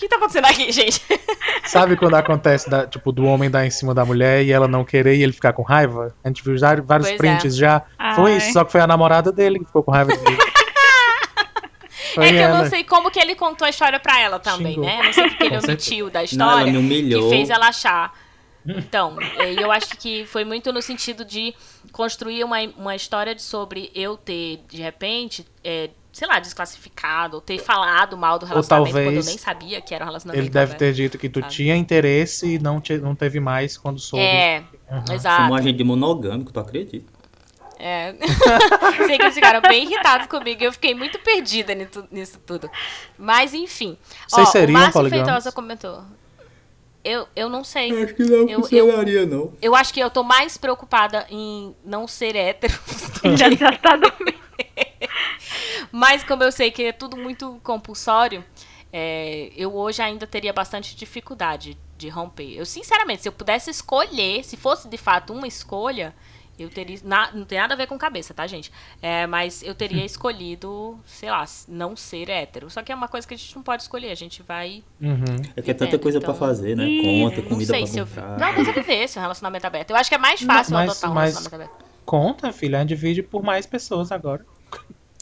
[0.00, 1.00] que tá acontecendo aqui, gente?
[1.64, 4.84] Sabe quando acontece, da- tipo, do homem dar em cima da mulher e ela não
[4.84, 6.14] querer e ele ficar com raiva?
[6.24, 7.16] A gente viu já vários Pois é.
[7.18, 7.82] prints já.
[8.16, 8.38] Foi Ai.
[8.38, 10.38] isso, só que foi a namorada dele que ficou com raiva dele.
[12.14, 12.62] Foi é que eu ela.
[12.62, 14.84] não sei como que ele contou a história pra ela também, Xingou.
[14.84, 14.98] né?
[15.00, 17.22] Eu não sei o que ele omitiu da Não, história ela me humilhou.
[17.22, 18.12] que fez ela achar.
[18.66, 19.16] Então,
[19.48, 21.54] e eu acho que foi muito no sentido de
[21.92, 27.40] construir uma, uma história de sobre eu ter, de repente, é, sei lá, desclassificado, ou
[27.40, 30.42] ter falado mal do relacionamento quando eu nem sabia que era um relacionamento.
[30.42, 30.78] Ele deve aberto.
[30.78, 31.52] ter dito que tu sabe?
[31.52, 34.24] tinha interesse e não, te- não teve mais quando soube.
[34.24, 35.14] É, Uhum.
[35.14, 35.36] exato.
[35.36, 37.10] Somos um agente monogâmico, tu acredita?
[37.78, 38.14] É.
[39.06, 40.62] Sei que eles ficaram bem irritados comigo.
[40.62, 41.74] Eu fiquei muito perdida
[42.10, 42.68] nisso, tudo.
[43.16, 43.96] Mas, enfim.
[44.28, 45.08] Vocês Ó, seriam o Márcio?
[45.08, 46.02] Feitosa comentou.
[47.02, 48.04] Eu, eu não sei.
[48.04, 49.54] Acho que não Eu- funcionaria, não.
[49.62, 52.78] Eu acho que eu tô mais preocupada em não ser hétero.
[53.38, 54.38] Já, já tá dormindo.
[55.92, 58.44] Mas como eu sei que é tudo muito compulsório,
[58.92, 62.54] é, eu hoje ainda teria bastante dificuldade de romper.
[62.56, 66.14] Eu, sinceramente, se eu pudesse escolher, se fosse de fato uma escolha,
[66.58, 66.98] eu teria.
[67.04, 68.70] na- não tem nada a ver com cabeça, tá, gente?
[69.00, 72.68] É, mas eu teria escolhido, sei lá, não ser hétero.
[72.70, 74.82] Só que é uma coisa que a gente não pode escolher, a gente vai.
[75.00, 75.24] Uhum.
[75.56, 76.84] É que é tanta coisa então- pra fazer, né?
[77.02, 78.06] Conta, Não comida sei pra se eu.
[78.38, 79.90] Não, mas eu viver esse um relacionamento aberto.
[79.90, 81.90] Eu acho que é mais fácil Não, mas- adotar um mas- relacionamento aberto.
[82.04, 84.44] Conta, filha, divide por mais pessoas agora.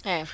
[0.04, 0.24] É.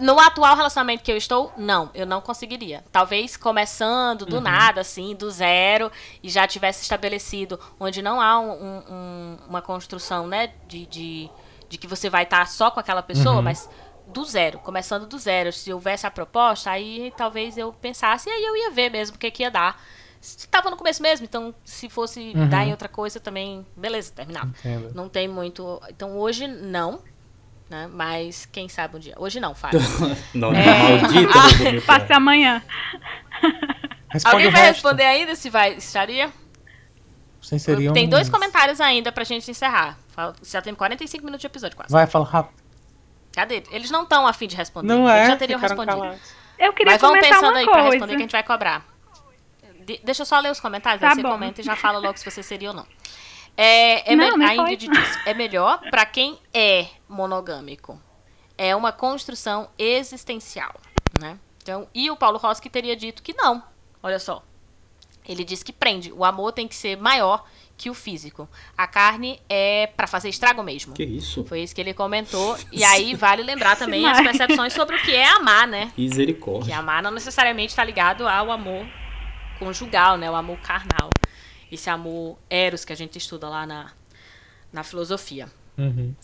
[0.00, 2.84] No atual relacionamento que eu estou, não, eu não conseguiria.
[2.92, 5.90] Talvez começando do nada, assim, do zero,
[6.22, 11.30] e já tivesse estabelecido onde não há um- um- um- uma construção, né, de, de,
[11.68, 13.42] de que você vai estar só com aquela pessoa, Uhum.
[13.42, 13.68] mas
[14.06, 15.52] do zero, começando do zero.
[15.52, 19.18] Se houvesse a proposta, aí talvez eu pensasse, e aí eu ia ver mesmo o
[19.18, 19.80] que, que ia dar.
[20.20, 22.48] Estava no começo mesmo, então se fosse Uhum.
[22.48, 24.48] dar em outra coisa também, beleza, terminava.
[24.48, 24.92] Entendo.
[24.94, 25.80] Não tem muito.
[25.90, 27.00] Então hoje não,
[27.68, 27.88] né?
[27.92, 29.14] Mas quem sabe um dia.
[29.18, 29.80] Hoje não, Fábio.
[30.34, 30.64] Não, É.
[30.64, 31.84] Ah, bonito.
[31.86, 32.62] Passe amanhã.
[34.10, 34.74] Responde Alguém vai resto.
[34.74, 36.32] responder ainda se vai estaria?
[37.42, 37.94] Seriam...
[37.94, 39.98] Tem dois comentários ainda pra gente encerrar.
[40.42, 41.90] Já tem 45 minutos de episódio quase.
[41.92, 42.54] Vai, fala rápido.
[43.32, 43.62] Cadê?
[43.70, 44.86] Eles não estão afim de responder.
[44.88, 45.96] Não Eles é, já teriam respondido.
[45.98, 46.20] calados.
[46.58, 47.90] Eu queria Mas vamos pensando uma aí pra coisa.
[47.90, 48.84] responder que a gente vai cobrar.
[49.86, 51.30] De- deixa eu só ler os comentários, Tá aí você bom.
[51.30, 52.86] comenta e já fala logo se você seria ou não.
[53.60, 58.00] É, é Não, me- a Ingrid diz, é melhor pra quem é monogâmico.
[58.56, 60.72] É uma construção existencial,
[61.20, 61.36] né?
[61.60, 63.60] Então, e o Paulo Rossi teria dito que não.
[64.00, 64.44] Olha só.
[65.28, 66.12] Ele diz que prende.
[66.12, 67.44] O amor tem que ser maior
[67.76, 68.48] que o físico.
[68.76, 70.94] A carne é para fazer estrago mesmo.
[70.94, 71.44] Que isso?
[71.44, 72.56] Foi isso que ele comentou.
[72.72, 75.92] E aí vale lembrar também as percepções sobre o que é amar, né?
[75.96, 76.78] Que Misericórdia.
[76.78, 78.86] amar não necessariamente está ligado ao amor
[79.58, 80.30] conjugal, né?
[80.30, 81.10] O amor carnal.
[81.70, 83.92] Esse amor eros que a gente estuda lá na,
[84.72, 85.48] na filosofia.
[85.76, 86.14] Uhum.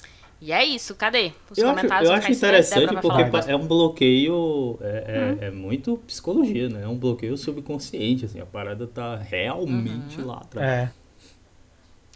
[0.41, 1.33] E é isso, cadê?
[1.51, 3.51] Os Eu acho, comentários eu acho em silêncio, interessante porque falar.
[3.51, 6.83] é um bloqueio, é, é- é muito psicologia, né?
[6.83, 10.27] É um bloqueio subconsciente, assim, a parada tá realmente Uhum.
[10.27, 10.91] lá atrás.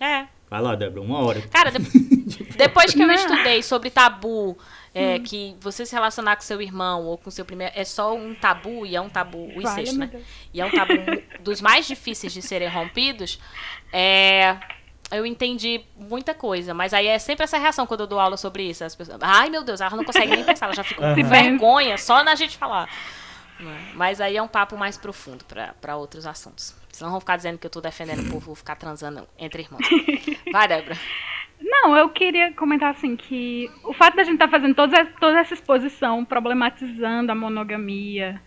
[0.01, 0.05] É.
[0.05, 0.29] É.
[0.51, 1.42] Vai lá, Débora, uma hora.
[1.49, 1.78] Cara, de-
[2.57, 4.57] depois que eu estudei sobre tabu,
[4.94, 7.72] é, que você se relacionar com seu irmão ou com seu primeiro.
[7.76, 10.20] É só um tabu, e é um tabu, o Vale, incesto, meu né?
[10.55, 10.94] E é um tabu
[11.40, 13.38] dos mais difíceis de serem rompidos.
[13.92, 14.57] É.
[15.11, 18.64] Eu entendi muita coisa, mas aí é sempre essa reação quando eu dou aula sobre
[18.64, 18.84] isso.
[18.84, 21.22] As pessoas, ai meu Deus, ela não consegue nem pensar, ela já fica com Aham.
[21.28, 22.90] vergonha só na gente falar.
[23.94, 25.44] Mas aí é um papo mais profundo
[25.80, 26.74] para outros assuntos.
[26.93, 29.86] Senão vão ficar dizendo que eu tô defendendo o povo ficar transando entre irmãos.
[30.53, 30.97] Vai, Débora.
[31.61, 35.55] Não, eu queria comentar assim que o fato da gente estar fazendo toda, toda essa
[35.55, 38.41] exposição, problematizando a monogamia,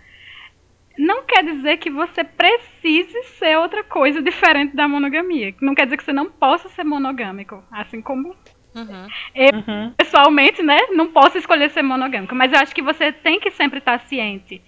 [0.97, 5.53] não quer dizer que você precise ser outra coisa diferente da monogamia.
[5.61, 7.63] Não quer dizer que você não possa ser monogâmico.
[7.71, 8.35] Assim como
[8.73, 9.05] Uhum.
[9.35, 9.93] Uhum.
[9.97, 13.79] pessoalmente, né, não posso escolher ser monogâmico, mas eu acho que você tem que sempre
[13.79, 14.61] estar ciente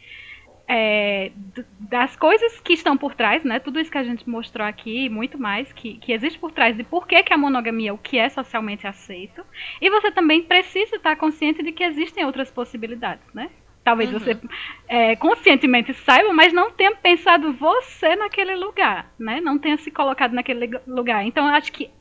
[0.76, 1.32] é,
[1.80, 5.10] das coisas que estão por trás, né, tudo isso que a gente mostrou aqui, e
[5.10, 7.98] muito mais, que, que existe por trás de por que, que a monogamia é o
[7.98, 9.46] que é socialmente aceito,
[9.80, 13.52] e você também precisa estar consciente de que existem outras possibilidades, né.
[13.84, 14.18] Talvez Uhum.
[14.18, 14.40] você
[14.88, 19.42] é, conscientemente saiba, mas não tenha pensado você naquele lugar, né?
[19.42, 21.26] Não tenha se colocado naquele lugar.
[21.26, 21.92] Então, eu acho que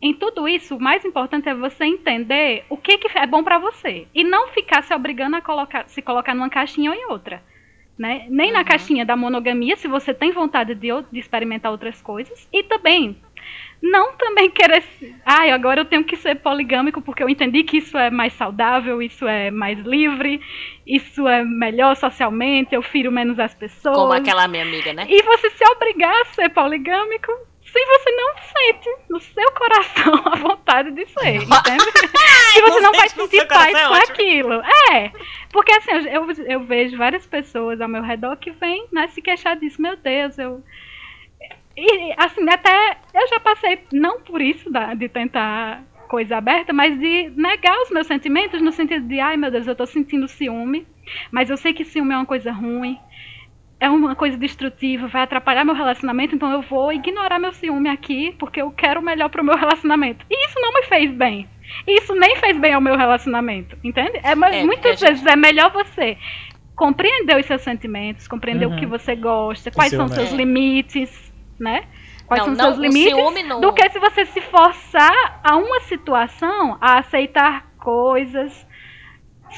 [0.00, 3.58] em tudo isso, o mais importante é você entender o que, que é bom pra
[3.58, 4.06] você.
[4.14, 7.42] E não ficar se obrigando a colocar, se colocar numa caixinha ou em outra.
[7.98, 8.26] Né?
[8.28, 8.64] Nem na Uhum.
[8.66, 12.46] caixinha da monogamia, se você tem vontade de, de experimentar outras coisas.
[12.52, 13.16] E também,
[13.82, 14.84] não também querer.
[15.24, 19.00] Ai, agora eu tenho que ser poligâmico porque eu entendi que isso é mais saudável,
[19.00, 20.40] isso é mais livre,
[20.86, 23.96] isso é melhor socialmente, eu firo menos as pessoas.
[23.96, 25.06] Como aquela minha amiga, né?
[25.08, 27.32] E você se obrigar a ser poligâmico
[27.84, 31.84] se você não sente no seu coração a vontade de ser, entende?
[32.56, 34.12] Se você não não vai sentir paz é com ótimo.
[34.12, 34.52] aquilo.
[34.92, 35.12] É.
[35.52, 39.56] Porque assim, eu, eu vejo várias pessoas ao meu redor que vêm né, se queixar
[39.56, 39.82] disso.
[39.82, 40.62] Meu Deus, eu.
[41.76, 46.98] E assim, até eu já passei, não por isso da- de tentar coisa aberta, mas
[46.98, 50.86] de negar os meus sentimentos no sentido de, ai meu Deus, eu tô sentindo ciúme,
[51.30, 52.98] mas eu sei que ciúme é uma coisa ruim,
[53.78, 58.34] é uma coisa destrutiva, vai atrapalhar meu relacionamento, então eu vou ignorar meu ciúme aqui,
[58.38, 60.24] porque eu quero o melhor pro meu relacionamento.
[60.30, 61.48] E isso não me fez bem.
[61.86, 64.18] Isso nem fez bem ao meu relacionamento, entende?
[64.22, 66.16] É, mas É, muitas gente- vezes é melhor você
[66.74, 68.76] compreender os seus sentimentos, compreender Uhum.
[68.76, 70.14] o que você gosta, quais são Ciúme.
[70.22, 70.36] seus É.
[70.36, 71.84] limites, né?
[72.26, 75.40] Quais Não, são não, seus o limites, ciúme não- do que se você se forçar
[75.44, 78.66] a uma situação a aceitar coisas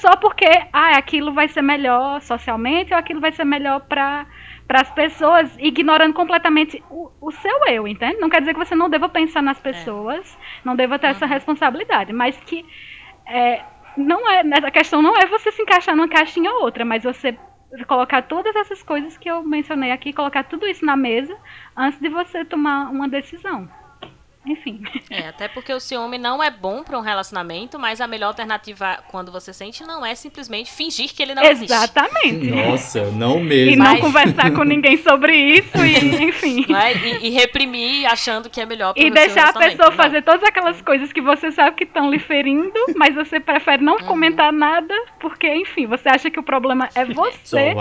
[0.01, 4.27] só porque ah, aquilo vai ser melhor socialmente ou aquilo vai ser melhor para
[4.67, 8.21] para as pessoas, ignorando completamente o, o seu eu, entende?
[8.21, 12.13] Não quer dizer que você não deva pensar nas pessoas, não deva ter essa responsabilidade,
[12.13, 12.67] mas que
[13.27, 13.65] é,
[13.97, 17.35] não é a questão não é você se encaixar numa caixinha ou outra, mas você
[17.87, 21.35] colocar todas essas coisas que eu mencionei aqui, colocar tudo isso na mesa
[21.75, 23.69] antes de você tomar uma decisão.
[24.49, 24.81] Enfim.
[25.11, 28.99] É, até porque o ciúme não é bom para um relacionamento, mas a melhor alternativa
[29.11, 31.73] quando você sente não é simplesmente fingir que ele não existe.
[31.73, 32.51] Exatamente.
[32.51, 33.83] Nossa, não E mesmo.
[33.83, 36.65] não Mas- conversar com ninguém sobre isso e, enfim.
[36.69, 36.93] Não é?
[36.95, 39.97] e, e reprimir achando que é melhor pro E deixar a pessoa Não.
[39.97, 43.95] fazer todas aquelas coisas que você sabe que estão lhe ferindo, mas você prefere não
[43.97, 44.05] Uhum.
[44.05, 47.75] comentar nada, porque, enfim, você acha que o problema é Só você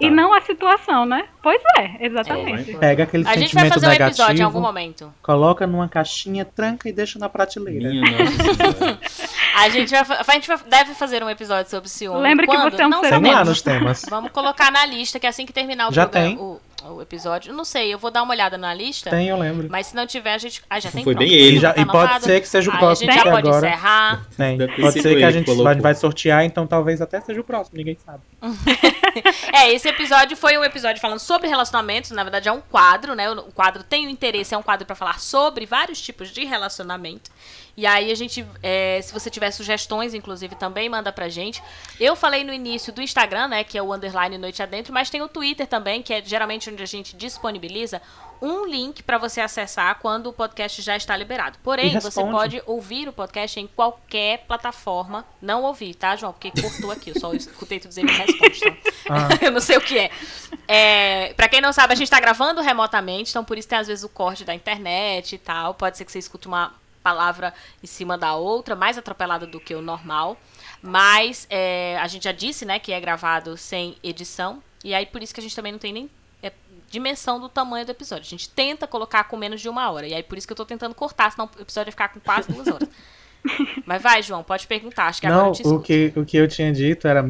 [0.00, 1.24] e não a situação, né?
[1.42, 2.74] Pois é, Só exatamente.
[2.76, 5.12] Pega aquele A gente vai sentimento fazer um negativo, episódio em algum momento.
[5.22, 6.13] coloca numa caixinha,
[6.44, 7.88] tranca e deixa na prateleira.
[7.88, 8.98] Minha nossa.
[9.56, 12.20] A gente, vai, a gente vai- deve fazer um episódio sobre ciúme.
[12.20, 12.72] Lembra que Quando?
[12.76, 14.02] você é um não ser Tem lá nos temas.
[14.10, 16.44] Vamos colocar na lista, que assim que terminar o, Já programa- tem.
[16.44, 16.60] o,
[16.90, 17.52] o episódio.
[17.52, 19.10] Não sei, eu vou dar uma olhada na lista.
[19.10, 19.68] Tem, eu lembro.
[19.70, 20.62] Mas se não tiver, a gente.
[20.68, 21.60] Ah, já tem Foi pronto, bem ele.
[21.60, 23.66] tá Já- e pode ser que seja o Aí próximo A gente já pode agora.
[23.68, 24.26] encerrar.
[24.36, 24.56] Tem.
[24.58, 25.64] Deve Pode ser que a gente colocou.
[25.64, 28.20] vai, vai sortear, então talvez até seja o próximo, ninguém sabe.
[29.52, 33.30] É, esse episódio foi um episódio falando sobre relacionamentos, na verdade é um quadro, né?
[33.30, 37.30] O quadro tem o interesse, é um quadro pra falar sobre vários tipos de relacionamento.
[37.76, 41.62] E aí a gente, é, se você tiver sugestões, inclusive, também manda pra gente.
[41.98, 45.22] Eu falei no início do Instagram, né, que é o underline Noite Adentro, mas tem
[45.22, 48.00] o Twitter também, que é geralmente onde a gente disponibiliza
[48.40, 51.58] um link para você acessar quando o podcast já está liberado.
[51.62, 55.24] Porém, você pode ouvir o podcast em qualquer plataforma.
[55.40, 56.32] Não ouvir, tá, João?
[56.32, 57.10] Porque cortou aqui.
[57.10, 58.60] Eu só escutei tu dizer que responde.
[58.66, 59.16] Então.
[59.16, 59.28] Ah.
[59.40, 60.10] eu não sei o que é.
[60.68, 63.86] é para quem não sabe, a gente está gravando remotamente, então por isso tem às
[63.86, 65.74] vezes o corte da internet e tal.
[65.74, 66.72] Pode ser que você escute uma
[67.04, 70.36] palavra em cima da outra, mais atropelada do que o normal.
[70.82, 74.60] Mas é, a gente já disse, né, que é gravado sem edição.
[74.82, 76.10] E aí por isso que a gente também não tem nem
[76.94, 78.22] dimensão do tamanho do episódio.
[78.22, 80.06] A gente tenta colocar com menos de uma hora.
[80.06, 82.20] E aí por isso que eu tô tentando cortar, senão o episódio vai ficar com
[82.20, 82.88] quase duas horas.
[83.84, 85.06] Mas vai, João, pode perguntar.
[85.06, 87.28] Acho que Não, agora eu te o que, o que eu tinha dito era.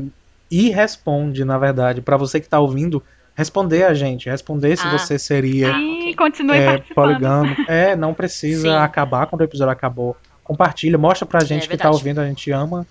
[0.50, 3.02] E responde, na verdade, para você que tá ouvindo,
[3.34, 4.28] responder a gente.
[4.28, 4.90] Responder se ah.
[4.90, 5.74] você seria.
[5.74, 6.14] Ah, okay.
[6.14, 7.54] continue é, poligamo.
[7.68, 8.76] É, não precisa Sim.
[8.76, 10.16] acabar quando o episódio acabou.
[10.42, 12.86] Compartilha, mostra pra gente é, que tá ouvindo, a gente ama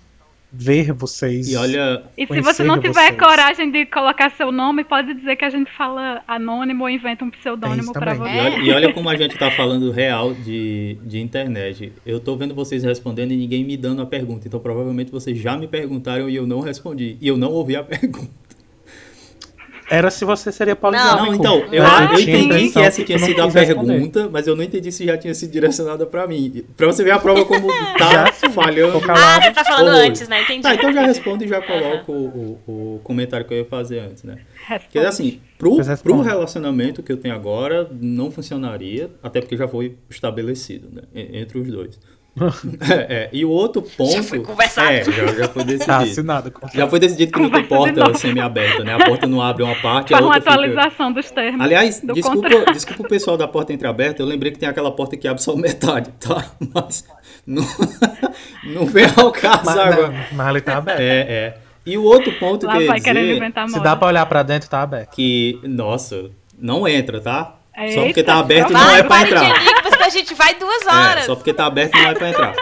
[0.55, 1.51] ver vocês.
[1.51, 2.03] E olha.
[2.15, 3.19] E se você não tiver vocês.
[3.19, 7.31] coragem de colocar seu nome, pode dizer que a gente fala anônimo ou inventa um
[7.31, 8.29] pseudônimo é para você.
[8.29, 11.91] E olha, e olha, como a gente tá falando real de, de internet.
[12.05, 14.47] Eu tô vendo vocês respondendo e ninguém me dando a pergunta.
[14.47, 17.17] Então provavelmente vocês já me perguntaram e eu não respondi.
[17.19, 18.42] E eu não ouvi a pergunta.
[19.93, 21.23] Era se você seria poligâmico.
[21.23, 24.29] Não, então, eu, ah, eu entendi que essa tinha sido a pergunta, responder.
[24.31, 26.65] mas eu não entendi se já tinha sido direcionada pra mim.
[26.75, 27.67] Pra você ver a prova como
[27.99, 28.99] tá falhando.
[29.07, 30.41] Ah, você tá falando antes, né?
[30.41, 30.63] Entendi.
[30.63, 33.99] Tá, então já respondo e já coloco o, o, o, comentário que eu ia fazer
[33.99, 34.39] antes, né?
[34.67, 39.95] Porque assim, pro, pro relacionamento que eu tenho agora, não funcionaria, até porque já foi
[40.09, 41.03] estabelecido, né?
[41.13, 41.99] Entre os dois.
[42.89, 44.11] É, é, e o outro ponto.
[44.11, 44.89] Já foi conversado.
[44.89, 45.86] É, já, já foi decidido.
[45.86, 48.95] Tá assinado, já foi decidido que não tem porta semi-aberta, né?
[48.95, 50.13] A porta não abre uma parte.
[50.13, 51.21] Para uma atualização fica...
[51.21, 51.61] dos termos.
[51.61, 54.21] Aliás, do desculpa, desculpa o pessoal da porta entreaberta.
[54.21, 56.43] Eu lembrei que tem aquela porta que abre só metade, tá?
[56.73, 57.05] Mas
[57.45, 57.63] não,
[58.63, 60.07] não vem ao caso mas, agora.
[60.07, 60.99] Não, mas ali tá aberto.
[60.99, 61.57] É, é.
[61.86, 64.69] E o outro ponto Lá que vai dizer, inventar Se dá pra olhar pra dentro,
[64.69, 65.11] tá aberto.
[65.11, 67.57] Que, nossa, não entra, tá?
[67.75, 69.53] Eita, só porque tá aberto não é pra entrar.
[70.04, 71.24] A gente vai duas horas.
[71.24, 72.56] É, só porque tá aberto não é pra entrar.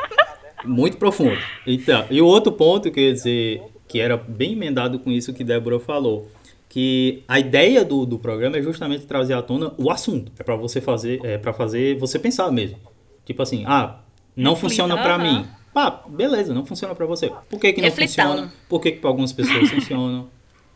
[0.63, 1.37] Muito profundo.
[1.65, 5.33] Então, e o outro ponto que eu ia dizer, que era bem emendado com isso
[5.33, 6.29] que Débora falou,
[6.69, 10.31] que a ideia do, do programa é justamente trazer à tona o assunto.
[10.39, 12.77] É para você fazer, é para fazer você pensar mesmo.
[13.25, 13.99] Tipo assim, ah,
[14.35, 15.45] não funciona para mim.
[15.73, 17.31] Ah, beleza, não funciona para você.
[17.49, 18.53] Por que, que não funciona?
[18.69, 20.29] Por que, que para algumas pessoas funcionam?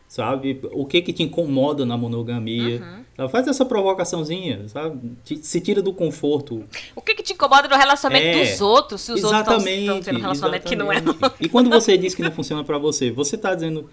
[0.08, 0.60] Sabe?
[0.72, 3.04] O que que te incomoda na monogamia?
[3.18, 3.28] Uhum.
[3.28, 5.16] Faz essa provocaçãozinha, sabe?
[5.40, 6.64] Se tira do conforto.
[6.94, 10.00] O que que te incomoda no relacionamento é, dos outros, se os exatamente, outros estão
[10.02, 11.02] tendo um relacionamento exatamente.
[11.02, 11.32] que não é?
[11.40, 13.88] E quando você diz que não funciona para você, você está dizendo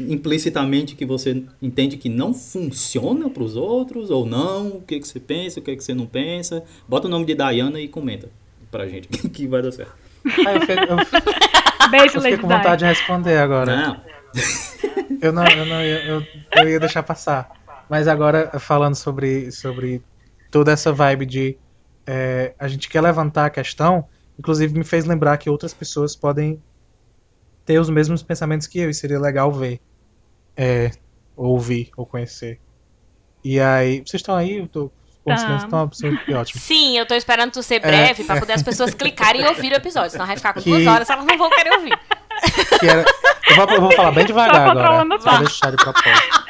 [0.00, 4.68] implicitamente que você entende que não funciona para os outros ou não?
[4.68, 6.64] O que que você pensa, o que que você não pensa?
[6.88, 8.28] Bota o nome de Diana e comenta
[8.70, 9.92] pra gente que vai dar certo.
[10.46, 13.76] Ah, eu, fiquei, eu, Beijo, eu fiquei com vontade de responder agora.
[13.76, 14.13] Não.
[15.20, 16.26] Eu não, eu, não ia, eu,
[16.56, 17.50] eu ia deixar passar.
[17.88, 20.02] Mas agora, falando sobre, sobre
[20.50, 21.58] toda essa vibe de
[22.06, 24.06] é, a gente quer levantar a questão,
[24.38, 26.62] inclusive me fez lembrar que outras pessoas podem
[27.64, 29.80] ter os mesmos pensamentos que eu, e seria legal ver,
[30.56, 30.90] é,
[31.36, 32.60] ouvir ou conhecer.
[33.42, 34.58] E aí, vocês estão aí?
[34.58, 34.90] Eu tô
[35.36, 35.90] silêncio, então
[36.28, 36.60] é ótimo.
[36.60, 39.72] Sim, eu tô esperando tu ser breve é, pra poder as pessoas clicarem e ouvir
[39.72, 40.68] o episódio, senão vai ficar com que...
[40.68, 41.98] duas horas elas não vão querer ouvir.
[42.82, 43.04] Era...
[43.48, 45.18] Eu, vou, eu, vou, falar bem devagar agora.
[45.18, 46.44] Pra deixar de propósito.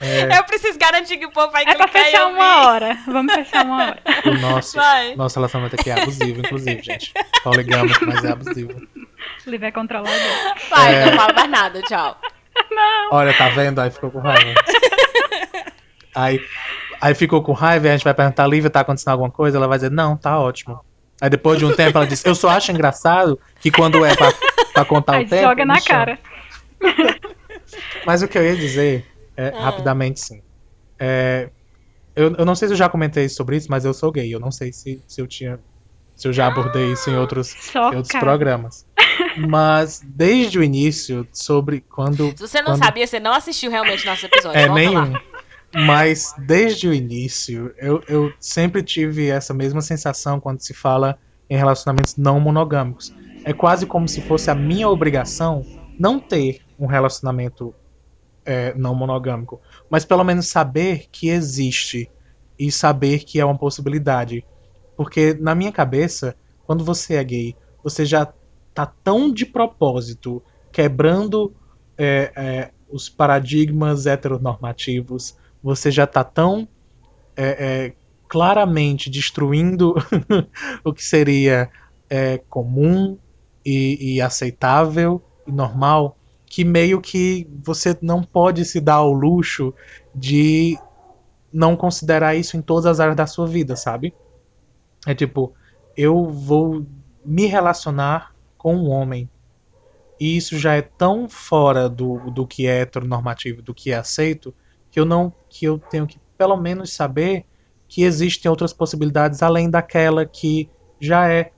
[0.00, 0.38] É...
[0.38, 2.98] Eu preciso garantir que o povo vai é clicar pra fechar uma hora.
[3.06, 4.02] Vamos fechar uma hora.
[4.24, 4.78] O nosso,
[5.14, 7.12] nosso relacionamento aqui é abusivo, inclusive, gente.
[7.42, 8.80] Poligâmico, mas é abusivo.
[9.46, 10.16] Livre é controlador.
[10.70, 11.06] Vai, é...
[11.06, 12.18] não fala mais nada, tchau.
[12.70, 13.08] Não.
[13.12, 13.78] Olha, tá vendo?
[13.78, 14.54] Aí ficou com raiva.
[16.12, 16.40] Aí,
[17.00, 19.56] aí ficou com raiva e a gente vai perguntar, Lívia, tá acontecendo alguma coisa?
[19.56, 20.80] Ela vai dizer, não, tá ótimo.
[21.20, 24.32] Aí depois de um tempo ela diz, eu só acho engraçado que quando é pra,
[24.72, 25.42] pra contar aí o tempo.
[25.42, 26.18] Joga na cara.
[28.06, 29.06] Mas o que eu ia dizer,
[29.36, 29.64] é, ah.
[29.64, 30.42] rapidamente sim.
[30.98, 31.50] É,
[32.14, 34.32] eu, eu não sei se eu já comentei sobre isso, mas eu sou gay.
[34.34, 35.58] Eu não sei se, se eu tinha.
[36.16, 38.84] Se eu já abordei isso em outros, em outros programas.
[39.36, 42.30] Mas desde o início, sobre quando.
[42.30, 42.84] Se você não quando...
[42.84, 44.58] sabia, você não assistiu realmente nosso episódio.
[44.58, 45.12] É, Volta nenhum.
[45.12, 45.22] Lá.
[45.74, 51.18] Mas desde o início, eu, eu sempre tive essa mesma sensação quando se fala
[51.48, 53.14] em relacionamentos não monogâmicos.
[53.44, 55.64] É quase como se fosse a minha obrigação
[55.98, 57.74] não ter um relacionamento
[58.44, 62.10] é, não monogâmico, mas pelo menos saber que existe
[62.58, 64.44] e saber que é uma possibilidade.
[64.96, 68.32] Porque na minha cabeça, quando você é gay, você já
[68.74, 70.42] tá tão de propósito
[70.72, 71.54] quebrando
[71.96, 76.66] é, é, os paradigmas heteronormativos, você já tá tão
[77.36, 77.44] é,
[77.86, 77.92] é,
[78.28, 79.94] claramente destruindo
[80.84, 81.70] o que seria
[82.08, 83.18] é, comum
[83.64, 89.72] e, e aceitável e normal, que meio que você não pode se dar ao luxo
[90.14, 90.78] de
[91.52, 94.14] não considerar isso em todas as áreas da sua vida, sabe?
[95.06, 95.54] É tipo,
[95.96, 96.86] eu vou
[97.24, 99.28] me relacionar com um homem.
[100.18, 104.54] E isso já é tão fora do, do que é heteronormativo, do que é aceito,
[104.90, 107.44] que eu não que eu tenho que pelo menos saber
[107.88, 110.70] que existem outras possibilidades além daquela que
[111.00, 111.52] já é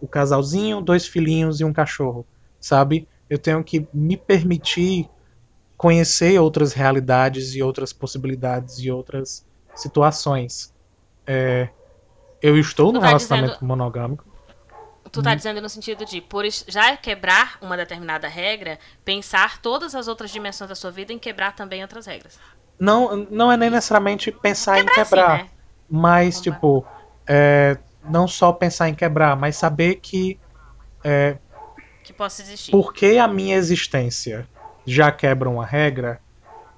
[0.00, 2.26] o casalzinho, dois filhinhos e um cachorro,
[2.60, 3.08] sabe?
[3.30, 5.08] Eu tenho que me permitir
[5.76, 10.72] conhecer outras realidades e outras possibilidades e outras situações.
[11.26, 11.68] É,
[12.42, 14.24] eu estou num tá relacionamento dizendo- monogâmico.
[15.16, 20.08] Tu tá dizendo no sentido de, por já quebrar uma determinada regra, pensar todas as
[20.08, 22.38] outras dimensões da sua vida em quebrar também outras regras.
[22.78, 25.50] Não, não é nem necessariamente pensar em Quebrar quebrar, assim, né?
[25.88, 26.84] mas tipo,
[27.26, 30.38] é, não só pensar em quebrar, mas saber que
[31.02, 31.38] é,
[32.04, 32.70] Que possa existir.
[32.70, 34.46] porque a minha existência
[34.84, 36.20] já quebra uma regra,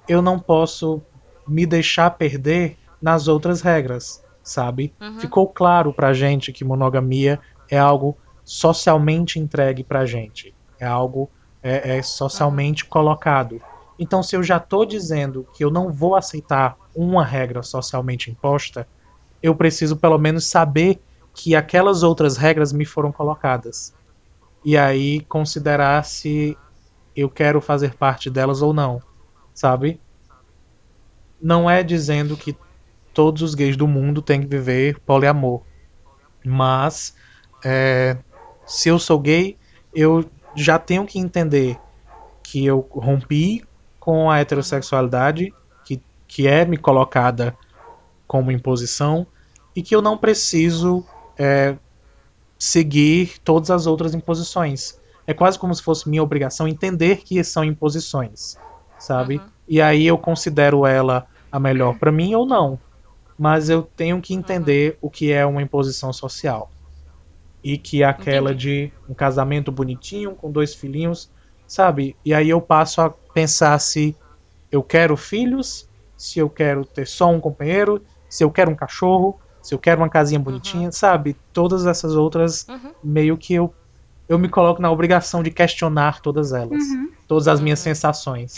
[0.07, 1.01] eu não posso
[1.45, 4.93] me deixar perder nas outras regras, sabe?
[5.01, 5.19] Uhum.
[5.19, 8.17] Ficou claro pra gente que monogamia é algo
[8.49, 11.29] socialmente entregue pra gente, é algo
[11.61, 13.61] é, é socialmente colocado.
[13.99, 18.87] Então, se eu já tô dizendo que eu não vou aceitar uma regra socialmente imposta,
[19.43, 20.99] eu preciso pelo menos saber
[21.31, 23.93] que aquelas outras regras me foram colocadas
[24.65, 26.57] e aí considerar se
[27.15, 28.99] eu quero fazer parte delas ou não,
[29.53, 30.01] sabe?
[31.39, 32.57] Não é dizendo que
[33.13, 35.61] todos os gays do mundo têm que viver poliamor,
[36.43, 37.13] mas
[37.63, 38.17] é,
[38.69, 39.57] se eu sou gay,
[39.95, 41.75] eu já tenho que entender
[42.43, 43.65] que eu rompi
[43.99, 45.51] com a heterossexualidade,
[45.83, 47.57] que, que é me colocada
[48.27, 49.25] como imposição,
[49.75, 51.03] e que eu não preciso
[51.35, 51.75] é,
[52.59, 54.99] seguir todas as outras imposições.
[55.25, 58.55] É quase como se fosse minha obrigação entender que são imposições,
[58.99, 59.37] sabe?
[59.37, 59.45] Uhum.
[59.67, 62.79] E aí eu considero ela a melhor pra mim ou não.
[63.37, 66.69] Mas eu tenho que entender o que é uma imposição social.
[67.63, 71.29] E que é aquela de um casamento bonitinho com dois filhinhos,
[71.67, 72.17] sabe?
[72.23, 74.17] E aí eu passo a pensar se
[74.71, 79.39] eu quero filhos, se eu quero ter só um companheiro, se eu quero um cachorro,
[79.61, 81.37] se eu quero uma casinha bonitinha, sabe?
[81.53, 82.93] Todas essas outras Uhum.
[83.03, 83.75] meio que eu
[84.27, 87.07] eu me coloco na obrigação de questionar todas elas, Uhum.
[87.27, 88.53] todas as minhas sensações.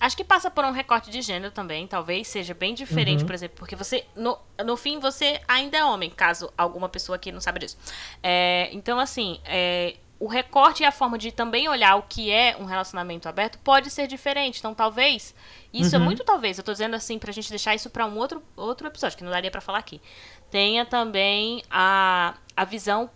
[0.00, 3.26] Acho que passa por um recorte de gênero também, talvez seja bem diferente, Uhum.
[3.26, 7.30] por exemplo, porque você, no, no fim, você ainda é homem, caso alguma pessoa aqui
[7.30, 7.76] não saiba disso.
[8.22, 12.56] É, então, assim, é, o recorte e a forma de também olhar o que é
[12.58, 14.58] um relacionamento aberto pode ser diferente.
[14.58, 15.34] Então, talvez,
[15.72, 16.04] isso é Uhum.
[16.06, 19.16] muito talvez, eu tô dizendo assim, pra gente deixar isso pra um outro, outro episódio,
[19.18, 20.00] que não daria pra falar aqui.
[20.50, 23.10] Tenha também a, a visão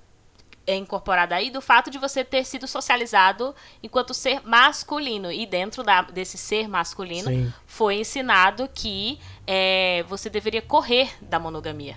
[0.66, 5.30] é incorporada aí do fato de você ter sido socializado enquanto ser masculino.
[5.30, 7.52] E dentro da- desse ser masculino, Sim.
[7.66, 11.96] foi ensinado que é, você deveria correr da monogamia.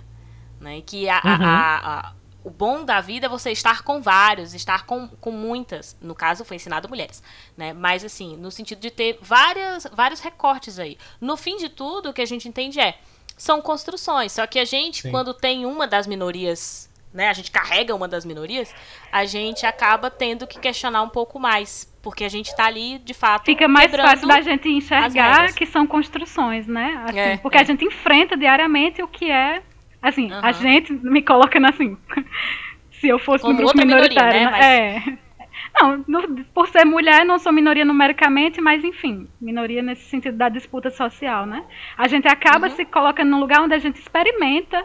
[0.59, 0.82] Né?
[0.82, 1.45] Que a- Uhum.
[1.45, 1.78] a-
[2.09, 2.13] a-
[2.43, 5.95] o bom da vida é você estar com vários, estar com, com muitas.
[6.01, 7.22] No caso, foi ensinado mulheres.
[7.55, 7.74] Né?
[7.74, 10.97] Mas, assim, no sentido de ter várias, vários recortes aí.
[11.22, 12.97] No fim de tudo, o que a gente entende é.
[13.38, 14.32] São construções.
[14.32, 15.11] Só que a gente, Sim.
[15.11, 18.74] quando tem uma das minorias né, a gente carrega uma das minorias,
[19.11, 23.13] a gente acaba tendo que questionar um pouco mais, porque a gente tá ali, de
[23.13, 27.01] fato, Fica mais fácil da gente enxergar que são construções, né?
[27.05, 27.61] Assim, É, porque é.
[27.61, 29.61] a gente enfrenta diariamente o que é.
[30.01, 30.53] Assim, a Aham.
[30.53, 31.97] gente me colocando assim.
[32.91, 34.51] se eu fosse Como no grupo outra minoria, minoritário.
[34.51, 34.51] né?
[34.51, 35.03] né?
[35.24, 35.28] É.
[35.80, 40.49] Não, no- por ser mulher, não sou minoria numericamente, mas enfim, minoria nesse sentido da
[40.49, 41.63] disputa social, né?
[41.97, 42.76] A gente acaba Uhum.
[42.76, 44.84] se colocando num lugar onde a gente experimenta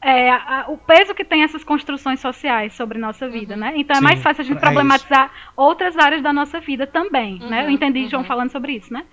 [0.00, 3.60] é, a- o peso que tem essas construções sociais sobre nossa vida, Uhum.
[3.60, 3.72] né?
[3.76, 7.38] Então é Sim, mais fácil a gente é problematizar outras áreas da nossa vida também,
[7.40, 7.62] né?
[7.62, 8.28] Eu Uhum, entendi João uhum.
[8.28, 9.04] falando sobre isso, né?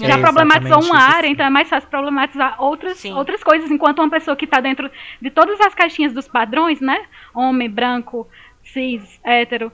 [0.00, 1.16] É Já problematizou exatamente uma isso.
[1.16, 3.12] área, então é mais fácil problematizar outras, Sim.
[3.14, 4.90] outras coisas, enquanto uma pessoa que está dentro
[5.22, 7.00] de todas as caixinhas dos padrões, né?
[7.32, 8.28] Homem, branco,
[8.64, 9.70] cis, hétero,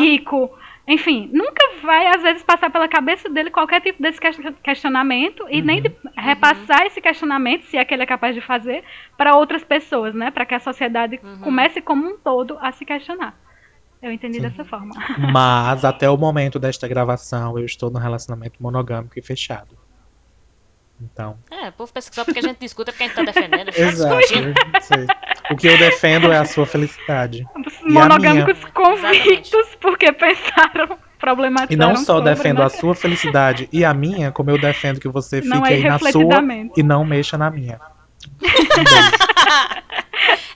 [0.00, 0.48] rico,
[0.86, 5.62] enfim, nunca vai, às vezes, passar pela cabeça dele qualquer tipo desse ques- questionamento e
[5.62, 8.84] nem de repassar esse questionamento, se é que ele é capaz de fazer,
[9.16, 10.30] para outras pessoas, né?
[10.30, 13.34] Para que a sociedade comece como um todo a se questionar.
[14.02, 14.94] Eu entendi dessa forma.
[15.32, 19.78] Mas até o momento desta gravação eu estou num relacionamento monogâmico e fechado.
[21.00, 21.36] Então.
[21.50, 23.22] É, o povo pensa que só porque a gente discuta é porque a gente tá
[23.24, 23.68] defendendo.
[23.76, 24.16] Exato.
[25.50, 27.46] O que eu defendo é a sua felicidade.
[27.84, 32.64] E monogâmicos convictos porque pensaram, problematizaram E não só sobre, defendo né?
[32.64, 35.82] a sua felicidade e a minha, como eu defendo que você fique Não é aí
[35.82, 36.42] na sua
[36.76, 37.78] e não mexa na minha.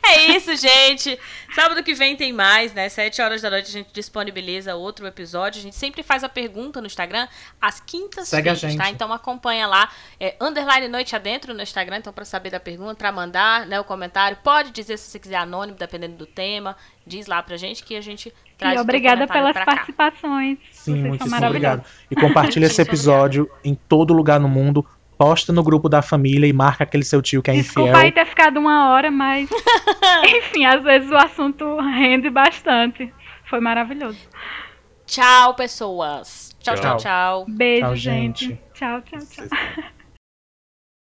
[0.05, 1.18] É isso, gente.
[1.55, 2.89] Sábado que vem tem mais, né?
[2.89, 5.59] Sete horas da noite a gente disponibiliza outro episódio.
[5.59, 7.26] A gente sempre faz a pergunta no Instagram
[7.61, 8.91] às quintas-feiras, tá?
[8.91, 13.11] Então acompanha lá, é, underline noite adentro no Instagram, então para saber da pergunta, para
[13.11, 14.39] mandar, né, o comentário.
[14.43, 16.76] Pode dizer se você quiser anônimo, dependendo do tema.
[17.07, 20.59] Diz lá pra gente que a gente traz E obrigada pelas participações.
[20.70, 21.85] Sim, Vocês muitíssimo obrigado.
[22.11, 24.87] E compartilha esse episódio em todo lugar no mundo
[25.19, 27.93] posta no grupo da família e marca aquele seu tio que é Desculpa infiel.
[27.93, 29.51] Desculpa aí ter ficado uma hora, mas
[30.25, 33.12] enfim, às vezes o assunto rende bastante.
[33.45, 34.21] Foi maravilhoso.
[35.05, 36.57] Tchau, pessoas.
[36.61, 36.97] Tchau, tchau, tchau.
[36.99, 37.47] tchau.
[37.49, 38.45] Beijo, tchau, gente.
[38.47, 38.61] gente.
[38.75, 39.98] Tchau, tchau, tchau.